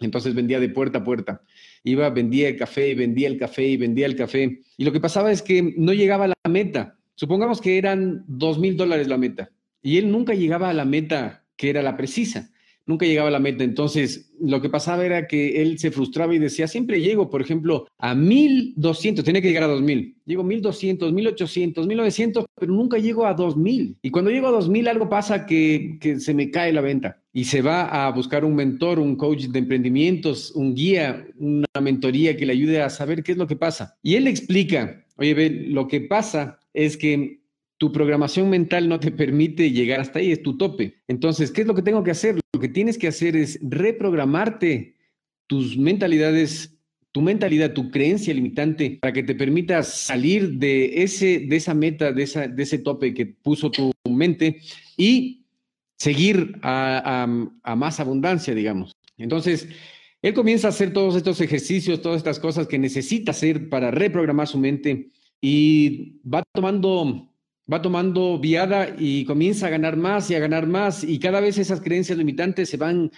Entonces, 0.00 0.36
vendía 0.36 0.60
de 0.60 0.68
puerta 0.68 0.98
a 0.98 1.04
puerta. 1.04 1.42
Iba, 1.82 2.10
vendía 2.10 2.48
el 2.48 2.56
café, 2.56 2.94
vendía 2.94 3.26
el 3.26 3.38
café 3.38 3.66
y 3.66 3.76
vendía 3.76 4.06
el 4.06 4.14
café. 4.14 4.60
Y 4.76 4.84
lo 4.84 4.92
que 4.92 5.00
pasaba 5.00 5.32
es 5.32 5.42
que 5.42 5.74
no 5.76 5.92
llegaba 5.92 6.26
a 6.26 6.28
la 6.28 6.50
meta. 6.50 6.96
Supongamos 7.16 7.60
que 7.60 7.76
eran 7.76 8.24
dos 8.28 8.60
mil 8.60 8.76
dólares 8.76 9.08
la 9.08 9.18
meta. 9.18 9.50
Y 9.82 9.98
él 9.98 10.12
nunca 10.12 10.32
llegaba 10.32 10.70
a 10.70 10.74
la 10.74 10.84
meta 10.84 11.44
que 11.56 11.70
era 11.70 11.82
la 11.82 11.96
precisa 11.96 12.52
nunca 12.86 13.04
llegaba 13.04 13.28
a 13.28 13.32
la 13.32 13.40
meta. 13.40 13.64
Entonces, 13.64 14.32
lo 14.40 14.60
que 14.60 14.70
pasaba 14.70 15.04
era 15.04 15.26
que 15.26 15.60
él 15.62 15.78
se 15.78 15.90
frustraba 15.90 16.34
y 16.34 16.38
decía, 16.38 16.68
siempre 16.68 17.00
llego, 17.00 17.28
por 17.28 17.42
ejemplo, 17.42 17.86
a 17.98 18.14
1200, 18.14 19.24
tenía 19.24 19.42
que 19.42 19.48
llegar 19.48 19.64
a 19.64 19.68
2000. 19.68 20.16
Llego 20.24 20.42
a 20.42 20.44
1200, 20.44 21.12
1800, 21.12 21.86
1900, 21.86 22.46
pero 22.58 22.72
nunca 22.72 22.98
llego 22.98 23.26
a 23.26 23.34
2000. 23.34 23.98
Y 24.02 24.10
cuando 24.10 24.30
llego 24.30 24.48
a 24.48 24.52
2000, 24.52 24.88
algo 24.88 25.08
pasa 25.08 25.46
que, 25.46 25.98
que 26.00 26.20
se 26.20 26.34
me 26.34 26.50
cae 26.50 26.72
la 26.72 26.80
venta 26.80 27.20
y 27.32 27.44
se 27.44 27.60
va 27.60 28.06
a 28.06 28.10
buscar 28.12 28.44
un 28.44 28.54
mentor, 28.54 28.98
un 28.98 29.16
coach 29.16 29.44
de 29.44 29.58
emprendimientos, 29.58 30.52
un 30.52 30.74
guía, 30.74 31.26
una 31.38 31.66
mentoría 31.82 32.36
que 32.36 32.46
le 32.46 32.54
ayude 32.54 32.80
a 32.80 32.88
saber 32.88 33.22
qué 33.22 33.32
es 33.32 33.38
lo 33.38 33.46
que 33.46 33.56
pasa. 33.56 33.98
Y 34.02 34.14
él 34.14 34.26
explica, 34.26 35.04
oye, 35.16 35.34
ve, 35.34 35.50
lo 35.68 35.86
que 35.86 36.00
pasa 36.00 36.58
es 36.72 36.96
que 36.96 37.40
tu 37.78 37.92
programación 37.92 38.48
mental 38.48 38.88
no 38.88 38.98
te 39.00 39.10
permite 39.10 39.70
llegar 39.70 40.00
hasta 40.00 40.18
ahí, 40.18 40.32
es 40.32 40.42
tu 40.42 40.56
tope. 40.56 41.02
Entonces, 41.08 41.50
¿qué 41.50 41.62
es 41.62 41.66
lo 41.66 41.74
que 41.74 41.82
tengo 41.82 42.02
que 42.02 42.10
hacer? 42.10 42.38
Lo 42.52 42.60
que 42.60 42.68
tienes 42.68 42.96
que 42.96 43.08
hacer 43.08 43.36
es 43.36 43.58
reprogramarte 43.62 44.96
tus 45.46 45.76
mentalidades, 45.76 46.78
tu 47.12 47.20
mentalidad, 47.20 47.74
tu 47.74 47.90
creencia 47.90 48.32
limitante 48.32 48.98
para 49.00 49.12
que 49.12 49.22
te 49.22 49.34
permita 49.34 49.82
salir 49.82 50.52
de, 50.52 51.02
ese, 51.02 51.40
de 51.40 51.56
esa 51.56 51.74
meta, 51.74 52.12
de, 52.12 52.22
esa, 52.22 52.48
de 52.48 52.62
ese 52.62 52.78
tope 52.78 53.12
que 53.12 53.26
puso 53.26 53.70
tu 53.70 53.92
mente 54.08 54.60
y 54.96 55.44
seguir 55.98 56.58
a, 56.62 57.26
a 57.62 57.76
más 57.76 58.00
abundancia, 58.00 58.54
digamos. 58.54 58.92
Entonces, 59.18 59.68
él 60.22 60.34
comienza 60.34 60.68
a 60.68 60.70
hacer 60.70 60.92
todos 60.92 61.14
estos 61.14 61.40
ejercicios, 61.40 62.00
todas 62.00 62.18
estas 62.18 62.40
cosas 62.40 62.66
que 62.66 62.78
necesita 62.78 63.30
hacer 63.30 63.68
para 63.68 63.90
reprogramar 63.90 64.48
su 64.48 64.58
mente 64.58 65.10
y 65.40 66.20
va 66.26 66.42
tomando 66.52 67.30
va 67.72 67.82
tomando 67.82 68.38
viada 68.38 68.94
y 68.98 69.24
comienza 69.24 69.66
a 69.66 69.70
ganar 69.70 69.96
más 69.96 70.30
y 70.30 70.34
a 70.34 70.38
ganar 70.38 70.66
más 70.66 71.02
y 71.02 71.18
cada 71.18 71.40
vez 71.40 71.58
esas 71.58 71.80
creencias 71.80 72.16
limitantes 72.16 72.68
se 72.68 72.76
van, 72.76 73.10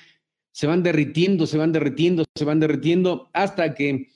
se 0.52 0.66
van 0.66 0.82
derritiendo, 0.82 1.46
se 1.46 1.58
van 1.58 1.72
derritiendo, 1.72 2.24
se 2.34 2.44
van 2.44 2.60
derritiendo 2.60 3.28
hasta 3.32 3.74
que 3.74 4.08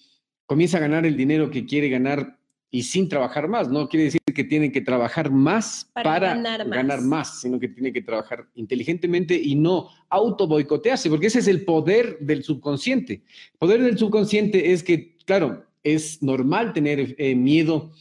comienza 0.47 0.79
a 0.79 0.81
ganar 0.81 1.07
el 1.07 1.17
dinero 1.17 1.51
que 1.51 1.67
quiere 1.67 1.89
ganar 1.89 2.39
y 2.75 2.83
sin 2.85 3.09
trabajar 3.09 3.49
más. 3.49 3.69
No 3.69 3.87
quiere 3.89 4.05
decir 4.05 4.21
que 4.35 4.45
tiene 4.45 4.73
que 4.73 4.81
trabajar 4.81 5.31
más 5.31 5.91
para, 5.93 6.35
ganar, 6.35 7.03
más. 7.03 7.41
sino 7.41 7.61
que 7.61 7.69
tiene 7.69 7.93
que 7.93 8.01
trabajar 8.01 8.49
inteligentemente 8.55 9.35
y 9.35 9.55
no 9.55 9.89
auto 10.09 10.47
boicotearse, 10.47 11.11
porque 11.11 11.27
ese 11.27 11.41
es 11.41 11.49
el 11.49 11.67
poder 11.67 12.19
del 12.21 12.43
subconsciente. 12.43 13.23
El 13.53 13.59
poder 13.59 13.83
del 13.83 13.99
subconsciente 13.99 14.73
es 14.73 14.83
que, 14.83 15.17
claro, 15.27 15.67
es 15.85 16.23
normal 16.23 16.73
tener 16.73 17.15
eh, 17.19 17.35
miedo 17.35 17.93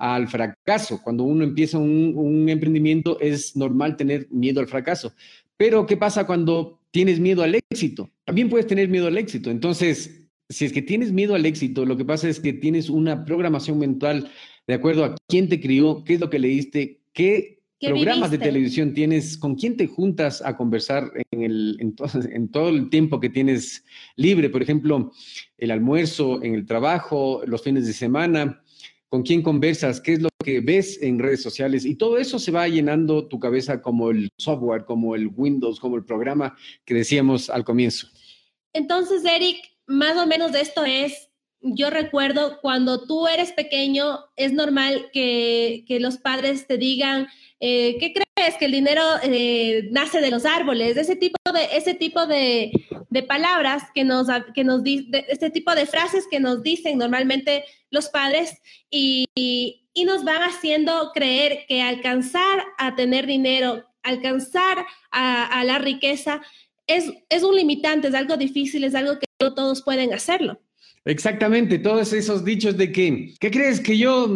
al 0.00 0.28
fracaso. 0.28 1.00
Cuando 1.02 1.24
uno 1.24 1.44
empieza 1.44 1.78
un, 1.78 2.48
emprendimiento 2.48 3.20
es 3.20 3.54
normal 3.54 3.96
tener 3.96 4.26
miedo 4.30 4.60
al 4.60 4.66
fracaso. 4.66 5.12
Pero 5.58 5.84
¿qué 5.84 5.98
pasa 5.98 6.26
cuando 6.26 6.80
tienes 6.90 7.20
miedo 7.20 7.42
al 7.42 7.54
éxito? 7.54 8.10
También 8.24 8.48
puedes 8.48 8.66
tener 8.66 8.88
miedo 8.88 9.08
al 9.08 9.18
éxito. 9.18 9.50
Entonces, 9.50 10.26
si 10.48 10.64
es 10.64 10.72
que 10.72 10.80
tienes 10.80 11.12
miedo 11.12 11.34
al 11.34 11.44
éxito, 11.44 11.84
lo 11.84 11.98
que 11.98 12.06
pasa 12.06 12.30
es 12.30 12.40
que 12.40 12.54
tienes 12.54 12.88
una 12.88 13.26
programación 13.26 13.78
mental 13.78 14.30
de 14.66 14.74
acuerdo 14.74 15.04
a 15.04 15.16
quién 15.28 15.50
te 15.50 15.60
crió, 15.60 16.02
qué 16.02 16.14
es 16.14 16.20
lo 16.20 16.30
que 16.30 16.38
leíste, 16.38 17.02
qué, 17.12 17.58
programas 17.78 18.30
de 18.30 18.38
televisión 18.38 18.94
tienes, 18.94 19.36
con 19.36 19.54
quién 19.54 19.76
te 19.76 19.86
juntas 19.86 20.42
a 20.42 20.56
conversar 20.56 21.10
en, 21.30 21.42
el, 21.42 21.76
en 22.32 22.48
todo 22.48 22.70
el 22.70 22.88
tiempo 22.88 23.20
que 23.20 23.28
tienes 23.28 23.84
libre, 24.16 24.48
por 24.48 24.62
ejemplo, 24.62 25.12
el 25.58 25.70
almuerzo, 25.70 26.42
en 26.42 26.54
el 26.54 26.64
trabajo, 26.64 27.42
los 27.46 27.62
fines 27.62 27.86
de 27.86 27.92
semana 27.92 28.62
con 29.10 29.22
quién 29.24 29.42
conversas, 29.42 30.00
qué 30.00 30.14
es 30.14 30.22
lo 30.22 30.28
que 30.44 30.60
ves 30.60 31.02
en 31.02 31.18
redes 31.18 31.42
sociales 31.42 31.84
y 31.84 31.96
todo 31.96 32.16
eso 32.16 32.38
se 32.38 32.52
va 32.52 32.68
llenando 32.68 33.26
tu 33.26 33.40
cabeza 33.40 33.82
como 33.82 34.10
el 34.10 34.30
software, 34.38 34.84
como 34.84 35.16
el 35.16 35.28
Windows, 35.34 35.80
como 35.80 35.96
el 35.96 36.04
programa 36.04 36.56
que 36.84 36.94
decíamos 36.94 37.50
al 37.50 37.64
comienzo. 37.64 38.06
Entonces, 38.72 39.24
Eric, 39.24 39.58
más 39.86 40.16
o 40.16 40.26
menos 40.26 40.52
de 40.52 40.60
esto 40.60 40.84
es, 40.84 41.28
yo 41.60 41.90
recuerdo 41.90 42.58
cuando 42.62 43.04
tú 43.04 43.26
eres 43.26 43.52
pequeño, 43.52 44.20
es 44.36 44.52
normal 44.52 45.10
que, 45.12 45.84
que 45.88 45.98
los 45.98 46.16
padres 46.16 46.68
te 46.68 46.78
digan, 46.78 47.26
eh, 47.58 47.96
¿qué 47.98 48.14
crees? 48.14 48.56
Que 48.58 48.66
el 48.66 48.72
dinero 48.72 49.02
eh, 49.24 49.88
nace 49.90 50.20
de 50.20 50.30
los 50.30 50.46
árboles, 50.46 50.96
ese 50.96 51.16
tipo 51.16 51.36
de, 51.52 51.76
ese 51.76 51.94
tipo 51.94 52.26
de, 52.26 52.70
de 53.10 53.22
palabras 53.22 53.82
que 53.94 54.04
nos, 54.04 54.28
que 54.54 54.64
nos 54.64 54.82
este 54.84 55.50
tipo 55.50 55.74
de 55.74 55.86
frases 55.86 56.26
que 56.30 56.40
nos 56.40 56.62
dicen 56.62 56.96
normalmente 56.96 57.64
los 57.90 58.08
padres 58.08 58.62
y, 58.88 59.26
y 59.34 60.04
nos 60.04 60.24
van 60.24 60.42
haciendo 60.42 61.10
creer 61.12 61.64
que 61.68 61.82
alcanzar 61.82 62.64
a 62.78 62.94
tener 62.94 63.26
dinero, 63.26 63.84
alcanzar 64.02 64.86
a, 65.10 65.60
a 65.60 65.64
la 65.64 65.78
riqueza, 65.78 66.40
es, 66.86 67.12
es 67.28 67.42
un 67.42 67.56
limitante, 67.56 68.08
es 68.08 68.14
algo 68.14 68.36
difícil, 68.36 68.84
es 68.84 68.94
algo 68.94 69.18
que 69.18 69.26
no 69.40 69.54
todos 69.54 69.82
pueden 69.82 70.14
hacerlo. 70.14 70.60
Exactamente, 71.04 71.78
todos 71.78 72.12
esos 72.12 72.44
dichos 72.44 72.76
de 72.76 72.92
que, 72.92 73.34
¿qué 73.40 73.50
crees 73.50 73.80
que 73.80 73.96
yo 73.96 74.28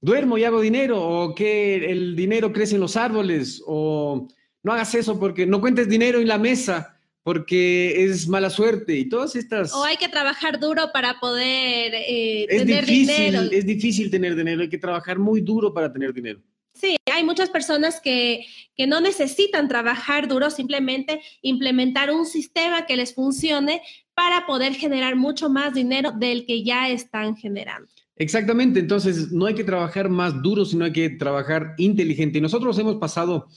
duermo 0.00 0.38
y 0.38 0.44
hago 0.44 0.60
dinero, 0.60 1.02
o 1.02 1.34
que 1.34 1.76
el 1.76 2.16
dinero 2.16 2.52
crece 2.52 2.74
en 2.74 2.80
los 2.80 2.96
árboles, 2.96 3.62
o 3.66 4.28
no 4.62 4.72
hagas 4.72 4.94
eso 4.94 5.18
porque 5.18 5.46
no 5.46 5.60
cuentes 5.60 5.88
dinero 5.88 6.20
en 6.20 6.28
la 6.28 6.38
mesa 6.38 6.95
porque 7.26 8.04
es 8.04 8.28
mala 8.28 8.50
suerte 8.50 8.96
y 8.96 9.08
todas 9.08 9.34
estas... 9.34 9.74
O 9.74 9.82
hay 9.82 9.96
que 9.96 10.08
trabajar 10.08 10.60
duro 10.60 10.92
para 10.92 11.18
poder 11.18 11.92
eh, 11.92 12.46
tener 12.48 12.86
dinero. 12.86 13.40
Es 13.50 13.66
difícil 13.66 14.12
tener 14.12 14.36
dinero, 14.36 14.62
hay 14.62 14.68
que 14.68 14.78
trabajar 14.78 15.18
muy 15.18 15.40
duro 15.40 15.74
para 15.74 15.92
tener 15.92 16.14
dinero. 16.14 16.40
Sí, 16.72 16.96
hay 17.12 17.24
muchas 17.24 17.50
personas 17.50 18.00
que, 18.00 18.46
que 18.76 18.86
no 18.86 19.00
necesitan 19.00 19.66
trabajar 19.66 20.28
duro, 20.28 20.50
simplemente 20.50 21.20
implementar 21.42 22.12
un 22.12 22.26
sistema 22.26 22.86
que 22.86 22.96
les 22.96 23.12
funcione 23.12 23.82
para 24.14 24.46
poder 24.46 24.74
generar 24.74 25.16
mucho 25.16 25.50
más 25.50 25.74
dinero 25.74 26.12
del 26.12 26.46
que 26.46 26.62
ya 26.62 26.90
están 26.90 27.34
generando. 27.34 27.88
Exactamente, 28.14 28.78
entonces 28.78 29.32
no 29.32 29.46
hay 29.46 29.54
que 29.56 29.64
trabajar 29.64 30.08
más 30.10 30.40
duro, 30.44 30.64
sino 30.64 30.84
hay 30.84 30.92
que 30.92 31.10
trabajar 31.10 31.74
inteligente. 31.78 32.38
Y 32.38 32.40
nosotros 32.40 32.78
hemos 32.78 32.98
pasado 32.98 33.48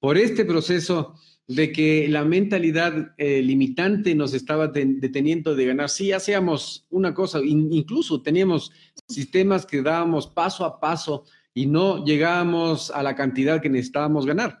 por 0.00 0.16
este 0.16 0.46
proceso 0.46 1.14
de 1.48 1.72
que 1.72 2.06
la 2.08 2.24
mentalidad 2.24 3.14
eh, 3.16 3.40
limitante 3.42 4.14
nos 4.14 4.34
estaba 4.34 4.68
deteniendo 4.68 5.54
de 5.54 5.64
ganar. 5.64 5.88
Sí, 5.88 6.12
hacíamos 6.12 6.86
una 6.90 7.14
cosa, 7.14 7.40
incluso 7.42 8.20
teníamos 8.20 8.70
sistemas 9.08 9.64
que 9.64 9.82
dábamos 9.82 10.26
paso 10.26 10.66
a 10.66 10.78
paso 10.78 11.24
y 11.54 11.64
no 11.66 12.04
llegábamos 12.04 12.90
a 12.90 13.02
la 13.02 13.16
cantidad 13.16 13.62
que 13.62 13.70
necesitábamos 13.70 14.26
ganar. 14.26 14.60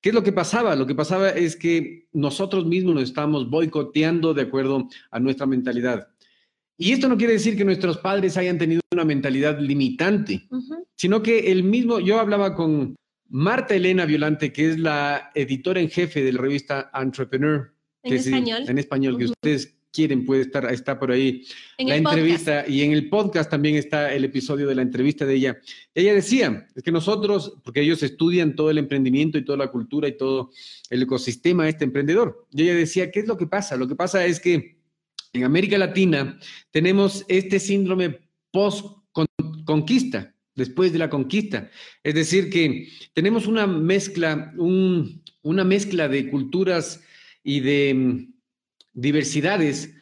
¿Qué 0.00 0.08
es 0.08 0.14
lo 0.14 0.22
que 0.22 0.32
pasaba? 0.32 0.74
Lo 0.74 0.86
que 0.86 0.94
pasaba 0.94 1.28
es 1.28 1.54
que 1.54 2.08
nosotros 2.12 2.66
mismos 2.66 2.94
nos 2.94 3.04
estábamos 3.04 3.48
boicoteando 3.48 4.32
de 4.32 4.42
acuerdo 4.42 4.88
a 5.10 5.20
nuestra 5.20 5.46
mentalidad. 5.46 6.08
Y 6.78 6.92
esto 6.92 7.08
no 7.08 7.18
quiere 7.18 7.34
decir 7.34 7.56
que 7.56 7.64
nuestros 7.64 7.98
padres 7.98 8.38
hayan 8.38 8.58
tenido 8.58 8.80
una 8.90 9.04
mentalidad 9.04 9.60
limitante, 9.60 10.48
sino 10.96 11.22
que 11.22 11.52
el 11.52 11.62
mismo, 11.62 12.00
yo 12.00 12.18
hablaba 12.18 12.54
con 12.54 12.96
Marta 13.32 13.74
Elena 13.74 14.04
Violante, 14.04 14.52
que 14.52 14.68
es 14.68 14.78
la 14.78 15.30
editora 15.34 15.80
en 15.80 15.88
jefe 15.88 16.22
de 16.22 16.32
la 16.34 16.40
revista 16.42 16.90
Entrepreneur. 16.94 17.72
En 18.02 18.14
español. 18.14 18.64
en 18.68 18.78
español, 18.78 19.16
que 19.16 19.24
ustedes 19.24 19.74
quieren 19.90 20.26
puede 20.26 20.42
estar, 20.42 20.70
está 20.70 20.98
por 20.98 21.12
ahí 21.12 21.44
la 21.78 21.96
entrevista 21.96 22.66
y 22.68 22.82
en 22.82 22.92
el 22.92 23.08
podcast 23.08 23.50
también 23.50 23.76
está 23.76 24.12
el 24.12 24.24
episodio 24.24 24.66
de 24.66 24.74
la 24.74 24.82
entrevista 24.82 25.24
de 25.24 25.34
ella. 25.34 25.58
Ella 25.94 26.12
decía, 26.12 26.66
es 26.74 26.82
que 26.82 26.92
nosotros, 26.92 27.58
porque 27.64 27.80
ellos 27.80 28.02
estudian 28.02 28.54
todo 28.54 28.70
el 28.70 28.76
emprendimiento 28.76 29.38
y 29.38 29.44
toda 29.44 29.56
la 29.56 29.70
cultura 29.70 30.08
y 30.08 30.16
todo 30.16 30.50
el 30.90 31.02
ecosistema 31.02 31.64
de 31.64 31.70
este 31.70 31.84
emprendedor, 31.84 32.46
y 32.50 32.64
ella 32.64 32.74
decía, 32.74 33.10
¿qué 33.10 33.20
es 33.20 33.26
lo 33.26 33.38
que 33.38 33.46
pasa? 33.46 33.76
Lo 33.76 33.88
que 33.88 33.96
pasa 33.96 34.26
es 34.26 34.40
que 34.40 34.78
en 35.32 35.44
América 35.44 35.78
Latina 35.78 36.38
tenemos 36.70 37.24
este 37.28 37.58
síndrome 37.60 38.18
post-conquista, 38.50 40.34
después 40.54 40.92
de 40.92 40.98
la 40.98 41.10
conquista. 41.10 41.70
Es 42.02 42.14
decir, 42.14 42.50
que 42.50 42.88
tenemos 43.14 43.46
una 43.46 43.66
mezcla, 43.66 44.52
una 44.56 45.64
mezcla 45.64 46.08
de 46.08 46.30
culturas 46.30 47.02
y 47.42 47.60
de 47.60 47.94
mm, 47.94 48.34
diversidades. 48.92 49.94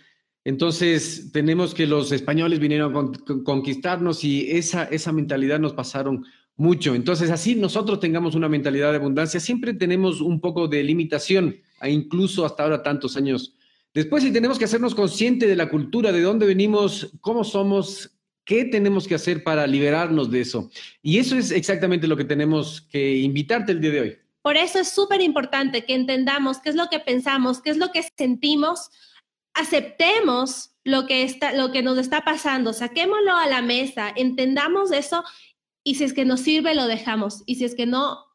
Entonces, 0.45 1.31
tenemos 1.33 1.75
que 1.75 1.87
los 1.87 2.13
españoles 2.13 2.59
vinieron 2.59 2.97
a 2.97 3.43
conquistarnos 3.45 4.25
y 4.25 4.51
esa, 4.51 4.85
esa 4.85 5.13
mentalidad 5.13 5.61
nos 5.61 5.75
pasaron 5.75 6.25
mucho. 6.57 6.95
Entonces, 6.95 7.31
así 7.31 7.55
nosotros 7.55 8.01
tengamos 8.01 8.35
una 8.35 8.49
mentalidad 8.49 8.91
de 8.91 8.97
abundancia, 8.97 9.41
siempre 9.41 9.75
tenemos 9.75 10.21
un 10.21 10.41
poco 10.41 10.69
de 10.69 10.83
limitación, 10.83 11.57
incluso 11.87 12.45
hasta 12.45 12.63
ahora 12.63 12.83
tantos 12.83 13.17
años 13.17 13.55
Después, 13.93 14.23
si 14.23 14.33
tenemos 14.33 14.59
que 14.59 14.67
hacernos 14.67 14.95
consciente 14.95 15.49
de 15.49 15.57
la 15.57 15.69
cultura, 15.69 16.13
de 16.13 16.23
dónde 16.23 16.47
venimos, 16.47 17.11
cómo 17.21 17.43
somos, 17.43 18.17
qué 18.51 18.65
tenemos 18.65 19.07
que 19.07 19.15
hacer 19.15 19.45
para 19.45 19.65
liberarnos 19.65 20.29
de 20.29 20.41
eso. 20.41 20.73
Y 21.03 21.21
eso 21.21 21.37
es 21.37 21.53
exactamente 21.53 22.09
lo 22.09 22.17
que 22.17 22.25
tenemos 22.25 22.81
que 22.81 23.19
invitarte 23.19 23.71
el 23.71 23.81
día 23.81 23.93
de 23.93 24.01
hoy. 24.01 24.19
Por 24.43 24.57
eso 24.57 24.81
es 24.81 24.89
súper 24.89 25.21
importante 25.21 25.85
que 25.85 25.95
entendamos 25.95 26.59
qué 26.59 26.71
es 26.71 26.75
lo 26.75 26.89
que 26.89 26.99
pensamos, 26.99 27.63
qué 27.63 27.71
es 27.71 27.77
lo 27.77 27.93
que 27.93 28.03
sentimos, 28.19 28.91
aceptemos 29.55 30.73
lo 30.83 31.07
que, 31.07 31.23
está, 31.23 31.53
lo 31.53 31.71
que 31.71 31.85
nos 31.85 31.97
está 31.97 32.25
pasando, 32.25 32.73
saquémoslo 32.73 33.37
a 33.37 33.47
la 33.47 33.63
mesa, 33.63 34.13
entendamos 34.17 34.91
eso 34.91 35.23
y 35.85 35.95
si 35.95 36.03
es 36.03 36.13
que 36.13 36.25
nos 36.25 36.41
sirve, 36.41 36.75
lo 36.75 36.89
dejamos. 36.89 37.45
Y 37.47 37.55
si 37.55 37.65
es 37.65 37.77
que 37.77 37.87
no, 37.87 38.27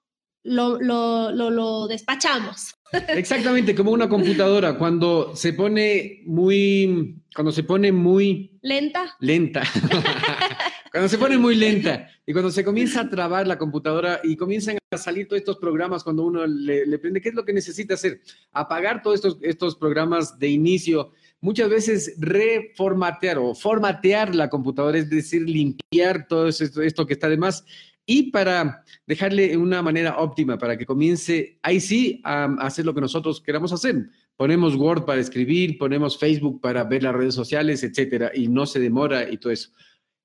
lo, 0.44 0.80
lo, 0.80 1.32
lo, 1.32 1.50
lo 1.50 1.88
despachamos. 1.88 2.75
Exactamente, 2.92 3.76
como 3.76 3.92
una 3.92 4.08
computadora, 4.08 4.78
cuando 4.78 5.36
se 5.36 5.54
pone 5.54 6.22
muy, 6.26 7.22
cuando 7.34 7.52
se 7.52 7.64
pone 7.64 7.92
muy... 7.92 8.58
Lenta. 8.62 9.16
Lenta. 9.20 9.64
cuando 10.92 11.10
se 11.10 11.18
pone 11.18 11.38
muy 11.38 11.56
lenta 11.56 12.10
y 12.26 12.32
cuando 12.32 12.52
se 12.52 12.64
comienza 12.64 13.02
a 13.02 13.10
trabar 13.10 13.48
la 13.48 13.58
computadora 13.58 14.22
y 14.24 14.36
comienzan 14.36 14.78
a 14.92 14.98
salir 14.98 15.28
todos 15.28 15.40
estos 15.40 15.58
programas 15.58 16.04
cuando 16.04 16.24
uno 16.24 16.46
le, 16.46 16.86
le 16.86 17.00
prende, 17.00 17.22
¿qué 17.22 17.30
es 17.30 17.36
lo 17.36 17.44
que 17.44 17.54
necesita 17.54 17.96
hacer? 17.96 18.22
Apagar 18.54 19.02
todos 19.02 19.16
estos, 19.16 19.38
estos 19.42 19.76
programas 19.76 20.40
de 20.40 20.50
inicio 20.50 21.12
muchas 21.42 21.70
veces 21.70 22.16
reformatear 22.18 23.38
o 23.38 23.54
formatear 23.54 24.34
la 24.34 24.50
computadora, 24.50 24.98
es 24.98 25.10
decir, 25.10 25.48
limpiar 25.48 26.28
todo 26.28 26.48
esto, 26.48 26.82
esto 26.82 27.06
que 27.06 27.14
está 27.14 27.30
de 27.30 27.38
más 27.38 27.66
y 28.06 28.32
para 28.32 28.84
dejarle 29.08 29.58
una 29.58 29.82
manera 29.82 30.18
óptima 30.18 30.58
para 30.58 30.78
que 30.78 30.86
comience 30.86 31.58
ahí 31.62 31.80
sí 31.80 32.22
a 32.24 32.46
hacer 32.60 32.86
lo 32.86 32.94
que 32.94 33.02
nosotros 33.02 33.42
queramos 33.42 33.74
hacer. 33.74 34.10
Ponemos 34.38 34.76
Word 34.76 35.06
para 35.06 35.22
escribir, 35.22 35.78
ponemos 35.78 36.18
Facebook 36.18 36.62
para 36.62 36.84
ver 36.84 37.04
las 37.04 37.16
redes 37.16 37.34
sociales, 37.34 37.84
etcétera, 37.84 38.32
y 38.34 38.48
no 38.48 38.66
se 38.66 38.80
demora 38.80 39.30
y 39.30 39.38
todo 39.38 39.54
eso. 39.54 39.70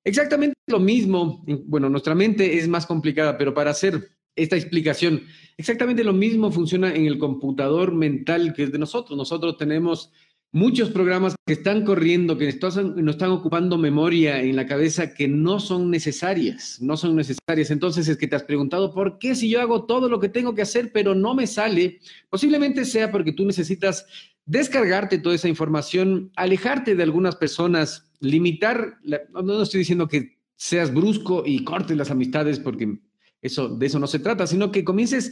Exactamente 0.03 0.55
lo 0.67 0.79
mismo, 0.79 1.43
bueno, 1.65 1.89
nuestra 1.89 2.15
mente 2.15 2.57
es 2.57 2.67
más 2.67 2.85
complicada, 2.85 3.37
pero 3.37 3.53
para 3.53 3.71
hacer 3.71 4.09
esta 4.35 4.55
explicación, 4.55 5.23
exactamente 5.57 6.03
lo 6.03 6.13
mismo 6.13 6.51
funciona 6.51 6.93
en 6.93 7.05
el 7.05 7.17
computador 7.17 7.93
mental 7.93 8.53
que 8.53 8.63
es 8.63 8.71
de 8.71 8.79
nosotros. 8.79 9.17
Nosotros 9.17 9.57
tenemos 9.57 10.11
muchos 10.51 10.89
programas 10.89 11.35
que 11.45 11.53
están 11.53 11.85
corriendo, 11.85 12.37
que 12.37 12.45
nos 12.45 13.15
están 13.15 13.31
ocupando 13.31 13.77
memoria 13.77 14.41
en 14.41 14.55
la 14.55 14.65
cabeza 14.65 15.13
que 15.13 15.27
no 15.27 15.59
son 15.59 15.89
necesarias, 15.89 16.77
no 16.81 16.97
son 16.97 17.15
necesarias. 17.15 17.71
Entonces 17.71 18.07
es 18.07 18.17
que 18.17 18.27
te 18.27 18.35
has 18.35 18.43
preguntado, 18.43 18.93
¿por 18.93 19.17
qué 19.17 19.33
si 19.33 19.49
yo 19.49 19.61
hago 19.61 19.85
todo 19.85 20.09
lo 20.09 20.19
que 20.19 20.29
tengo 20.29 20.53
que 20.53 20.61
hacer 20.61 20.91
pero 20.91 21.15
no 21.15 21.33
me 21.33 21.47
sale? 21.47 21.99
Posiblemente 22.29 22.85
sea 22.85 23.11
porque 23.11 23.31
tú 23.31 23.45
necesitas 23.45 24.05
descargarte 24.45 25.19
toda 25.19 25.35
esa 25.35 25.47
información, 25.47 26.31
alejarte 26.35 26.95
de 26.95 27.03
algunas 27.03 27.35
personas, 27.35 28.11
limitar, 28.19 28.97
no 29.31 29.61
estoy 29.61 29.79
diciendo 29.79 30.07
que 30.07 30.37
seas 30.57 30.93
brusco 30.93 31.43
y 31.45 31.63
cortes 31.63 31.95
las 31.95 32.11
amistades 32.11 32.59
porque 32.59 32.99
eso, 33.41 33.69
de 33.69 33.85
eso 33.85 33.99
no 33.99 34.07
se 34.07 34.19
trata, 34.19 34.45
sino 34.45 34.71
que 34.71 34.83
comiences, 34.83 35.31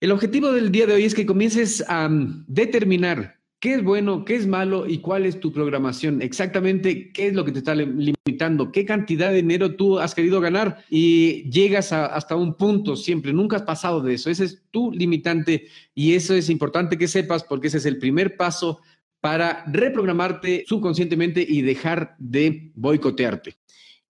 el 0.00 0.10
objetivo 0.10 0.52
del 0.52 0.72
día 0.72 0.86
de 0.86 0.94
hoy 0.94 1.04
es 1.04 1.14
que 1.14 1.26
comiences 1.26 1.84
a 1.86 2.08
determinar 2.48 3.41
¿Qué 3.62 3.74
es 3.74 3.84
bueno, 3.84 4.24
qué 4.24 4.34
es 4.34 4.48
malo 4.48 4.88
y 4.88 4.98
cuál 4.98 5.24
es 5.24 5.38
tu 5.38 5.52
programación? 5.52 6.20
Exactamente, 6.20 7.12
¿qué 7.12 7.28
es 7.28 7.34
lo 7.34 7.44
que 7.44 7.52
te 7.52 7.58
está 7.58 7.76
limitando? 7.76 8.72
¿Qué 8.72 8.84
cantidad 8.84 9.28
de 9.28 9.36
dinero 9.36 9.76
tú 9.76 10.00
has 10.00 10.16
querido 10.16 10.40
ganar 10.40 10.84
y 10.90 11.48
llegas 11.48 11.92
hasta 11.92 12.34
un 12.34 12.56
punto 12.56 12.96
siempre? 12.96 13.32
Nunca 13.32 13.54
has 13.54 13.62
pasado 13.62 14.00
de 14.00 14.14
eso. 14.14 14.30
Ese 14.30 14.46
es 14.46 14.64
tu 14.72 14.90
limitante 14.90 15.68
y 15.94 16.16
eso 16.16 16.34
es 16.34 16.50
importante 16.50 16.98
que 16.98 17.06
sepas 17.06 17.44
porque 17.44 17.68
ese 17.68 17.78
es 17.78 17.86
el 17.86 17.98
primer 17.98 18.36
paso 18.36 18.80
para 19.20 19.62
reprogramarte 19.68 20.64
subconscientemente 20.66 21.46
y 21.48 21.62
dejar 21.62 22.16
de 22.18 22.72
boicotearte. 22.74 23.54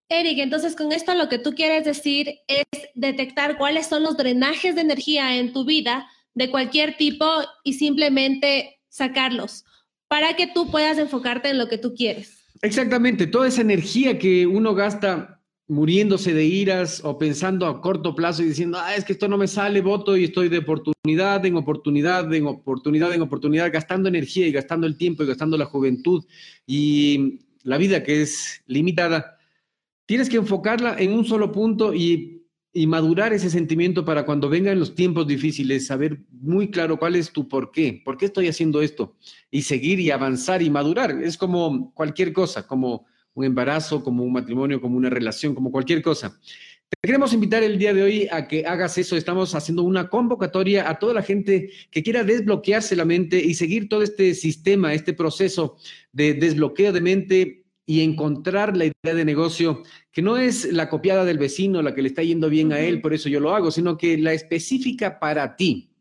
Eric, 0.08 0.38
entonces 0.38 0.74
con 0.74 0.92
esto 0.92 1.14
lo 1.14 1.28
que 1.28 1.38
tú 1.38 1.52
quieres 1.52 1.84
decir 1.84 2.36
es 2.48 2.64
detectar 2.94 3.58
cuáles 3.58 3.86
son 3.86 4.02
los 4.02 4.16
drenajes 4.16 4.76
de 4.76 4.80
energía 4.80 5.36
en 5.36 5.52
tu 5.52 5.66
vida 5.66 6.08
de 6.32 6.50
cualquier 6.50 6.96
tipo 6.96 7.26
y 7.64 7.74
simplemente 7.74 8.78
sacarlos 8.92 9.64
para 10.06 10.36
que 10.36 10.46
tú 10.46 10.70
puedas 10.70 10.98
enfocarte 10.98 11.48
en 11.48 11.56
lo 11.56 11.68
que 11.68 11.78
tú 11.78 11.94
quieres. 11.94 12.44
Exactamente, 12.60 13.26
toda 13.26 13.48
esa 13.48 13.62
energía 13.62 14.18
que 14.18 14.46
uno 14.46 14.74
gasta 14.74 15.40
muriéndose 15.66 16.34
de 16.34 16.44
iras 16.44 17.00
o 17.02 17.16
pensando 17.16 17.66
a 17.66 17.80
corto 17.80 18.14
plazo 18.14 18.42
y 18.42 18.48
diciendo, 18.48 18.78
ah, 18.78 18.94
es 18.94 19.04
que 19.04 19.14
esto 19.14 19.28
no 19.28 19.38
me 19.38 19.48
sale, 19.48 19.80
voto 19.80 20.16
y 20.16 20.24
estoy 20.24 20.50
de 20.50 20.58
oportunidad 20.58 21.44
en 21.46 21.56
oportunidad, 21.56 22.32
en 22.34 22.46
oportunidad, 22.46 23.14
en 23.14 23.22
oportunidad, 23.22 23.72
gastando 23.72 24.10
energía 24.10 24.46
y 24.46 24.52
gastando 24.52 24.86
el 24.86 24.98
tiempo 24.98 25.22
y 25.22 25.26
gastando 25.26 25.56
la 25.56 25.64
juventud 25.64 26.24
y 26.66 27.40
la 27.62 27.78
vida 27.78 28.02
que 28.02 28.20
es 28.20 28.62
limitada. 28.66 29.38
Tienes 30.04 30.28
que 30.28 30.36
enfocarla 30.36 30.96
en 30.98 31.14
un 31.14 31.24
solo 31.24 31.50
punto 31.50 31.94
y 31.94 32.41
y 32.72 32.86
madurar 32.86 33.32
ese 33.32 33.50
sentimiento 33.50 34.04
para 34.04 34.24
cuando 34.24 34.48
vengan 34.48 34.78
los 34.78 34.94
tiempos 34.94 35.26
difíciles, 35.26 35.86
saber 35.86 36.20
muy 36.30 36.70
claro 36.70 36.98
cuál 36.98 37.16
es 37.16 37.30
tu 37.30 37.46
por 37.46 37.70
qué, 37.70 38.00
por 38.04 38.16
qué 38.16 38.26
estoy 38.26 38.48
haciendo 38.48 38.80
esto, 38.80 39.16
y 39.50 39.62
seguir 39.62 40.00
y 40.00 40.10
avanzar 40.10 40.62
y 40.62 40.70
madurar. 40.70 41.22
Es 41.22 41.36
como 41.36 41.92
cualquier 41.92 42.32
cosa, 42.32 42.66
como 42.66 43.06
un 43.34 43.44
embarazo, 43.44 44.02
como 44.02 44.24
un 44.24 44.32
matrimonio, 44.32 44.80
como 44.80 44.96
una 44.96 45.10
relación, 45.10 45.54
como 45.54 45.70
cualquier 45.70 46.02
cosa. 46.02 46.38
Te 46.88 47.08
queremos 47.08 47.32
invitar 47.32 47.62
el 47.62 47.78
día 47.78 47.94
de 47.94 48.02
hoy 48.02 48.28
a 48.30 48.46
que 48.46 48.66
hagas 48.66 48.98
eso. 48.98 49.16
Estamos 49.16 49.54
haciendo 49.54 49.82
una 49.82 50.08
convocatoria 50.08 50.88
a 50.88 50.98
toda 50.98 51.14
la 51.14 51.22
gente 51.22 51.70
que 51.90 52.02
quiera 52.02 52.22
desbloquearse 52.22 52.96
la 52.96 53.06
mente 53.06 53.42
y 53.42 53.54
seguir 53.54 53.88
todo 53.88 54.02
este 54.02 54.34
sistema, 54.34 54.92
este 54.92 55.14
proceso 55.14 55.76
de 56.12 56.34
desbloqueo 56.34 56.92
de 56.92 57.00
mente 57.00 57.61
y 57.86 58.02
encontrar 58.02 58.76
la 58.76 58.86
idea 58.86 59.14
de 59.14 59.24
negocio 59.24 59.82
que 60.12 60.22
no 60.22 60.36
es 60.36 60.72
la 60.72 60.88
copiada 60.88 61.24
del 61.24 61.38
vecino, 61.38 61.82
la 61.82 61.94
que 61.94 62.02
le 62.02 62.08
está 62.08 62.22
yendo 62.22 62.48
bien 62.48 62.72
a 62.72 62.80
él, 62.80 63.00
por 63.00 63.14
eso 63.14 63.28
yo 63.28 63.40
lo 63.40 63.54
hago, 63.54 63.70
sino 63.70 63.96
que 63.98 64.18
la 64.18 64.32
específica 64.32 65.18
para 65.18 65.56
ti. 65.56 65.92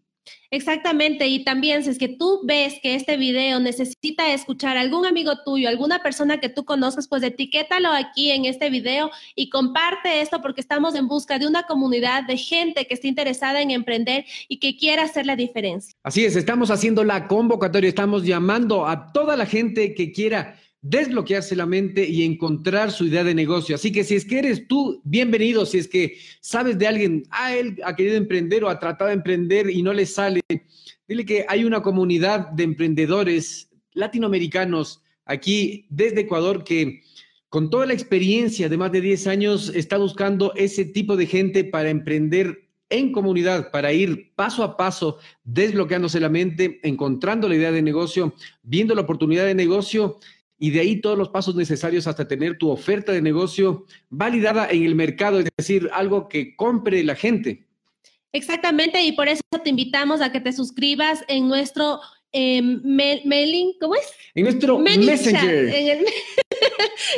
Exactamente, 0.53 1.27
y 1.27 1.45
también 1.45 1.83
si 1.83 1.91
es 1.91 1.97
que 1.97 2.09
tú 2.09 2.41
ves 2.43 2.75
que 2.83 2.93
este 2.93 3.15
video 3.15 3.59
necesita 3.61 4.33
escuchar 4.33 4.75
a 4.75 4.81
algún 4.81 5.05
amigo 5.05 5.31
tuyo, 5.45 5.69
alguna 5.69 6.03
persona 6.03 6.41
que 6.41 6.49
tú 6.49 6.65
conozcas, 6.65 7.07
pues 7.07 7.23
etiquétalo 7.23 7.89
aquí 7.89 8.31
en 8.31 8.43
este 8.43 8.69
video 8.69 9.09
y 9.33 9.49
comparte 9.49 10.19
esto 10.21 10.41
porque 10.41 10.59
estamos 10.59 10.93
en 10.95 11.07
busca 11.07 11.39
de 11.39 11.47
una 11.47 11.63
comunidad 11.63 12.25
de 12.25 12.37
gente 12.37 12.85
que 12.85 12.95
esté 12.95 13.07
interesada 13.07 13.61
en 13.61 13.71
emprender 13.71 14.25
y 14.49 14.59
que 14.59 14.75
quiera 14.75 15.03
hacer 15.03 15.25
la 15.25 15.37
diferencia. 15.37 15.95
Así 16.03 16.25
es, 16.25 16.35
estamos 16.35 16.69
haciendo 16.69 17.05
la 17.05 17.29
convocatoria, 17.29 17.87
estamos 17.87 18.25
llamando 18.25 18.85
a 18.85 19.13
toda 19.13 19.37
la 19.37 19.45
gente 19.45 19.95
que 19.95 20.11
quiera 20.11 20.59
desbloquearse 20.81 21.55
la 21.55 21.65
mente 21.65 22.07
y 22.07 22.23
encontrar 22.23 22.91
su 22.91 23.05
idea 23.05 23.23
de 23.23 23.35
negocio. 23.35 23.75
Así 23.75 23.91
que 23.91 24.03
si 24.03 24.15
es 24.15 24.25
que 24.25 24.39
eres 24.39 24.67
tú, 24.67 24.99
bienvenido. 25.03 25.65
Si 25.65 25.77
es 25.77 25.87
que 25.87 26.17
sabes 26.39 26.77
de 26.79 26.87
alguien, 26.87 27.23
ah, 27.29 27.55
él 27.55 27.79
ha 27.85 27.95
querido 27.95 28.17
emprender 28.17 28.63
o 28.63 28.69
ha 28.69 28.79
tratado 28.79 29.09
de 29.09 29.15
emprender 29.15 29.69
y 29.69 29.83
no 29.83 29.93
le 29.93 30.05
sale, 30.05 30.41
dile 31.07 31.25
que 31.25 31.45
hay 31.47 31.63
una 31.65 31.81
comunidad 31.81 32.49
de 32.49 32.63
emprendedores 32.63 33.69
latinoamericanos 33.93 35.01
aquí 35.25 35.85
desde 35.89 36.21
Ecuador 36.21 36.63
que 36.63 37.01
con 37.49 37.69
toda 37.69 37.85
la 37.85 37.93
experiencia 37.93 38.69
de 38.69 38.77
más 38.77 38.91
de 38.91 39.01
10 39.01 39.27
años 39.27 39.71
está 39.75 39.97
buscando 39.97 40.53
ese 40.55 40.85
tipo 40.85 41.15
de 41.15 41.27
gente 41.27 41.63
para 41.63 41.89
emprender 41.89 42.69
en 42.89 43.11
comunidad 43.11 43.71
para 43.71 43.93
ir 43.93 44.33
paso 44.35 44.63
a 44.63 44.77
paso 44.77 45.17
desbloqueándose 45.43 46.19
la 46.19 46.29
mente, 46.29 46.79
encontrando 46.83 47.47
la 47.47 47.55
idea 47.55 47.71
de 47.71 47.81
negocio, 47.81 48.33
viendo 48.63 48.93
la 48.95 49.01
oportunidad 49.01 49.45
de 49.45 49.55
negocio 49.55 50.19
y 50.61 50.69
de 50.69 50.79
ahí 50.79 51.01
todos 51.01 51.17
los 51.17 51.29
pasos 51.29 51.55
necesarios 51.55 52.05
hasta 52.05 52.27
tener 52.27 52.59
tu 52.59 52.69
oferta 52.69 53.11
de 53.11 53.19
negocio 53.19 53.87
validada 54.11 54.69
en 54.69 54.85
el 54.85 54.93
mercado, 54.93 55.39
es 55.39 55.47
decir, 55.57 55.89
algo 55.91 56.29
que 56.29 56.55
compre 56.55 57.03
la 57.03 57.15
gente. 57.15 57.65
Exactamente, 58.31 59.01
y 59.01 59.13
por 59.13 59.27
eso 59.27 59.41
te 59.63 59.71
invitamos 59.71 60.21
a 60.21 60.31
que 60.31 60.39
te 60.39 60.53
suscribas 60.53 61.25
en 61.27 61.47
nuestro 61.47 61.99
eh, 62.31 62.61
mailing, 62.61 63.73
¿cómo 63.79 63.95
es? 63.95 64.13
En 64.35 64.43
nuestro 64.43 64.77
Messenger. 64.77 65.67
en 65.67 65.87
el, 65.87 66.05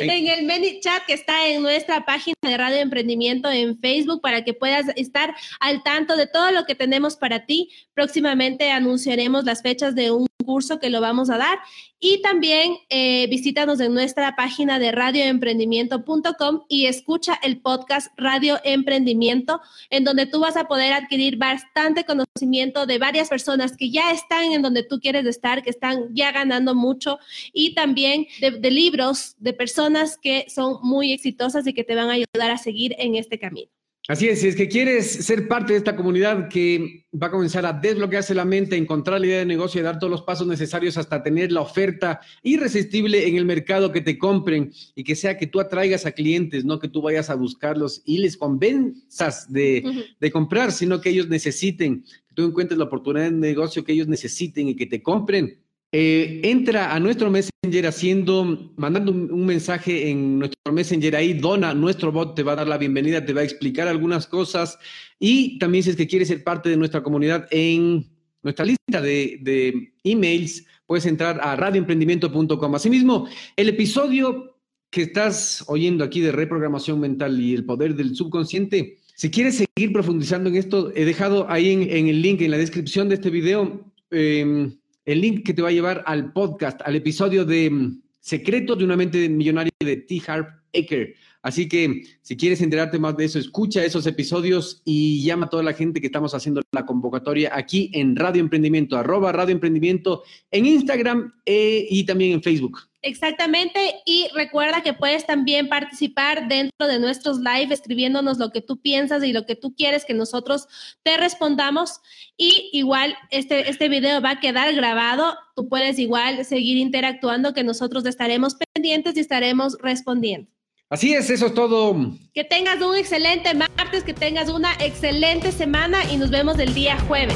en 0.00 0.50
el 0.50 0.80
chat 0.80 1.04
que 1.06 1.12
está 1.12 1.46
en 1.46 1.62
nuestra 1.62 2.06
página 2.06 2.34
de 2.40 2.56
Radio 2.56 2.78
Emprendimiento 2.78 3.50
en 3.50 3.78
Facebook 3.78 4.22
para 4.22 4.42
que 4.42 4.54
puedas 4.54 4.86
estar 4.96 5.34
al 5.60 5.82
tanto 5.82 6.16
de 6.16 6.26
todo 6.26 6.50
lo 6.50 6.64
que 6.64 6.74
tenemos 6.74 7.16
para 7.16 7.44
ti. 7.44 7.68
Próximamente 7.92 8.70
anunciaremos 8.70 9.44
las 9.44 9.60
fechas 9.60 9.94
de 9.94 10.12
un 10.12 10.26
curso 10.44 10.78
que 10.78 10.90
lo 10.90 11.00
vamos 11.00 11.30
a 11.30 11.38
dar. 11.38 11.58
Y 11.98 12.20
también 12.22 12.76
eh, 12.90 13.26
visítanos 13.28 13.80
en 13.80 13.94
nuestra 13.94 14.36
página 14.36 14.78
de 14.78 14.92
radioemprendimiento.com 14.92 16.64
y 16.68 16.86
escucha 16.86 17.38
el 17.42 17.60
podcast 17.60 18.12
Radio 18.16 18.58
Emprendimiento, 18.62 19.60
en 19.90 20.04
donde 20.04 20.26
tú 20.26 20.40
vas 20.40 20.56
a 20.56 20.68
poder 20.68 20.92
adquirir 20.92 21.38
bastante 21.38 22.04
conocimiento 22.04 22.86
de 22.86 22.98
varias 22.98 23.28
personas 23.28 23.76
que 23.76 23.90
ya 23.90 24.12
están 24.12 24.52
en 24.52 24.62
donde 24.62 24.82
tú 24.82 25.00
quieres 25.00 25.26
estar, 25.26 25.62
que 25.62 25.70
están 25.70 26.14
ya 26.14 26.30
ganando 26.30 26.74
mucho, 26.74 27.18
y 27.52 27.74
también 27.74 28.26
de 28.40 28.70
libros 28.70 29.34
de 29.38 29.52
personas 29.52 30.18
que 30.18 30.46
son 30.48 30.78
muy 30.82 31.12
exitosas 31.12 31.66
y 31.66 31.72
que 31.72 31.84
te 31.84 31.94
van 31.94 32.10
a 32.10 32.14
ayudar 32.14 32.50
a 32.50 32.58
seguir 32.58 32.94
en 32.98 33.14
este 33.14 33.38
camino. 33.38 33.73
Así 34.06 34.28
es, 34.28 34.42
si 34.42 34.48
es 34.48 34.56
que 34.56 34.68
quieres 34.68 35.10
ser 35.10 35.48
parte 35.48 35.72
de 35.72 35.78
esta 35.78 35.96
comunidad 35.96 36.48
que 36.50 37.06
va 37.10 37.28
a 37.28 37.30
comenzar 37.30 37.64
a 37.64 37.72
desbloquearse 37.72 38.34
la 38.34 38.44
mente, 38.44 38.76
encontrar 38.76 39.18
la 39.18 39.26
idea 39.26 39.38
de 39.38 39.46
negocio 39.46 39.80
y 39.80 39.84
dar 39.84 39.98
todos 39.98 40.10
los 40.10 40.20
pasos 40.20 40.46
necesarios 40.46 40.98
hasta 40.98 41.22
tener 41.22 41.50
la 41.50 41.62
oferta 41.62 42.20
irresistible 42.42 43.26
en 43.26 43.36
el 43.36 43.46
mercado 43.46 43.92
que 43.92 44.02
te 44.02 44.18
compren 44.18 44.74
y 44.94 45.04
que 45.04 45.16
sea 45.16 45.38
que 45.38 45.46
tú 45.46 45.58
atraigas 45.58 46.04
a 46.04 46.12
clientes, 46.12 46.66
no 46.66 46.78
que 46.80 46.88
tú 46.88 47.00
vayas 47.00 47.30
a 47.30 47.34
buscarlos 47.34 48.02
y 48.04 48.18
les 48.18 48.36
convenzas 48.36 49.50
de, 49.50 49.82
de 50.20 50.30
comprar, 50.30 50.72
sino 50.72 51.00
que 51.00 51.08
ellos 51.08 51.28
necesiten, 51.28 52.02
que 52.02 52.34
tú 52.34 52.44
encuentres 52.44 52.76
la 52.76 52.84
oportunidad 52.84 53.24
de 53.24 53.30
negocio 53.30 53.84
que 53.84 53.92
ellos 53.92 54.08
necesiten 54.08 54.68
y 54.68 54.76
que 54.76 54.84
te 54.84 55.02
compren 55.02 55.63
eh, 55.96 56.40
entra 56.42 56.92
a 56.92 56.98
nuestro 56.98 57.30
Messenger 57.30 57.86
haciendo, 57.86 58.72
mandando 58.76 59.12
un, 59.12 59.46
mensaje 59.46 60.10
en 60.10 60.40
nuestro 60.40 60.72
Messenger 60.72 61.14
ahí, 61.14 61.34
Dona, 61.34 61.72
nuestro 61.72 62.10
bot 62.10 62.34
te 62.34 62.42
va 62.42 62.54
a 62.54 62.56
dar 62.56 62.66
la 62.66 62.78
bienvenida, 62.78 63.24
te 63.24 63.32
va 63.32 63.42
a 63.42 63.44
explicar 63.44 63.86
algunas 63.86 64.26
cosas 64.26 64.76
y 65.20 65.56
también 65.60 65.84
si 65.84 65.90
es 65.90 65.96
que 65.96 66.08
quieres 66.08 66.26
ser 66.26 66.42
parte 66.42 66.68
de 66.68 66.76
nuestra 66.76 67.04
comunidad 67.04 67.46
en 67.52 68.10
nuestra 68.42 68.64
lista 68.64 69.00
de, 69.00 69.92
emails, 70.02 70.66
puedes 70.84 71.06
entrar 71.06 71.38
a 71.40 71.54
radioemprendimiento.com. 71.54 72.74
Asimismo, 72.74 73.28
el 73.54 73.68
episodio 73.68 74.58
que 74.90 75.02
estás 75.02 75.62
oyendo 75.68 76.02
aquí 76.02 76.20
de 76.22 76.32
reprogramación 76.32 76.98
mental 76.98 77.40
y 77.40 77.54
el 77.54 77.64
poder 77.64 77.94
del 77.94 78.16
subconsciente, 78.16 78.98
si 79.14 79.30
quieres 79.30 79.58
seguir 79.58 79.92
profundizando 79.92 80.50
en 80.50 80.56
esto, 80.56 80.90
he 80.96 81.04
dejado 81.04 81.48
ahí 81.48 81.70
en, 81.70 82.08
el 82.08 82.20
link, 82.20 82.40
en 82.40 82.50
la 82.50 82.58
descripción 82.58 83.08
de 83.08 83.14
este 83.14 83.30
video, 83.30 83.92
em, 84.10 84.72
el 85.04 85.20
link 85.20 85.44
que 85.44 85.54
te 85.54 85.62
va 85.62 85.68
a 85.68 85.72
llevar 85.72 86.02
al 86.06 86.32
podcast, 86.32 86.80
al 86.82 86.96
episodio 86.96 87.44
de 87.44 87.70
mm, 87.70 88.02
Secretos 88.20 88.78
de 88.78 88.84
una 88.84 88.96
mente 88.96 89.28
millonaria 89.28 89.72
de 89.80 89.98
T. 89.98 90.22
Harp 90.26 90.48
Eker. 90.72 91.14
Así 91.44 91.68
que 91.68 92.04
si 92.22 92.38
quieres 92.38 92.62
enterarte 92.62 92.98
más 92.98 93.18
de 93.18 93.26
eso, 93.26 93.38
escucha 93.38 93.84
esos 93.84 94.06
episodios 94.06 94.80
y 94.86 95.22
llama 95.22 95.44
a 95.44 95.50
toda 95.50 95.62
la 95.62 95.74
gente 95.74 96.00
que 96.00 96.06
estamos 96.06 96.34
haciendo 96.34 96.62
la 96.72 96.86
convocatoria 96.86 97.50
aquí 97.54 97.90
en 97.92 98.16
Radio 98.16 98.40
Emprendimiento, 98.40 98.96
arroba 98.96 99.30
Radio 99.30 99.52
Emprendimiento 99.52 100.22
en 100.50 100.64
Instagram 100.64 101.34
eh, 101.44 101.86
y 101.90 102.06
también 102.06 102.32
en 102.32 102.42
Facebook. 102.42 102.88
Exactamente, 103.02 103.96
y 104.06 104.28
recuerda 104.34 104.82
que 104.82 104.94
puedes 104.94 105.26
también 105.26 105.68
participar 105.68 106.48
dentro 106.48 106.88
de 106.88 106.98
nuestros 106.98 107.36
live 107.40 107.74
escribiéndonos 107.74 108.38
lo 108.38 108.50
que 108.50 108.62
tú 108.62 108.80
piensas 108.80 109.22
y 109.22 109.34
lo 109.34 109.44
que 109.44 109.54
tú 109.54 109.74
quieres 109.76 110.06
que 110.06 110.14
nosotros 110.14 110.66
te 111.02 111.18
respondamos. 111.18 112.00
Y 112.38 112.70
igual 112.72 113.14
este, 113.30 113.68
este 113.68 113.90
video 113.90 114.22
va 114.22 114.30
a 114.30 114.40
quedar 114.40 114.74
grabado, 114.74 115.36
tú 115.54 115.68
puedes 115.68 115.98
igual 115.98 116.42
seguir 116.46 116.78
interactuando 116.78 117.52
que 117.52 117.64
nosotros 117.64 118.06
estaremos 118.06 118.56
pendientes 118.72 119.14
y 119.18 119.20
estaremos 119.20 119.76
respondiendo. 119.82 120.53
Así 120.94 121.12
es, 121.12 121.28
eso 121.28 121.46
es 121.46 121.54
todo. 121.54 121.96
Que 122.34 122.44
tengas 122.44 122.80
un 122.80 122.94
excelente 122.94 123.52
martes, 123.52 124.04
que 124.04 124.14
tengas 124.14 124.48
una 124.48 124.74
excelente 124.74 125.50
semana 125.50 125.98
y 126.08 126.16
nos 126.16 126.30
vemos 126.30 126.56
el 126.60 126.72
día 126.72 126.96
jueves. 127.08 127.34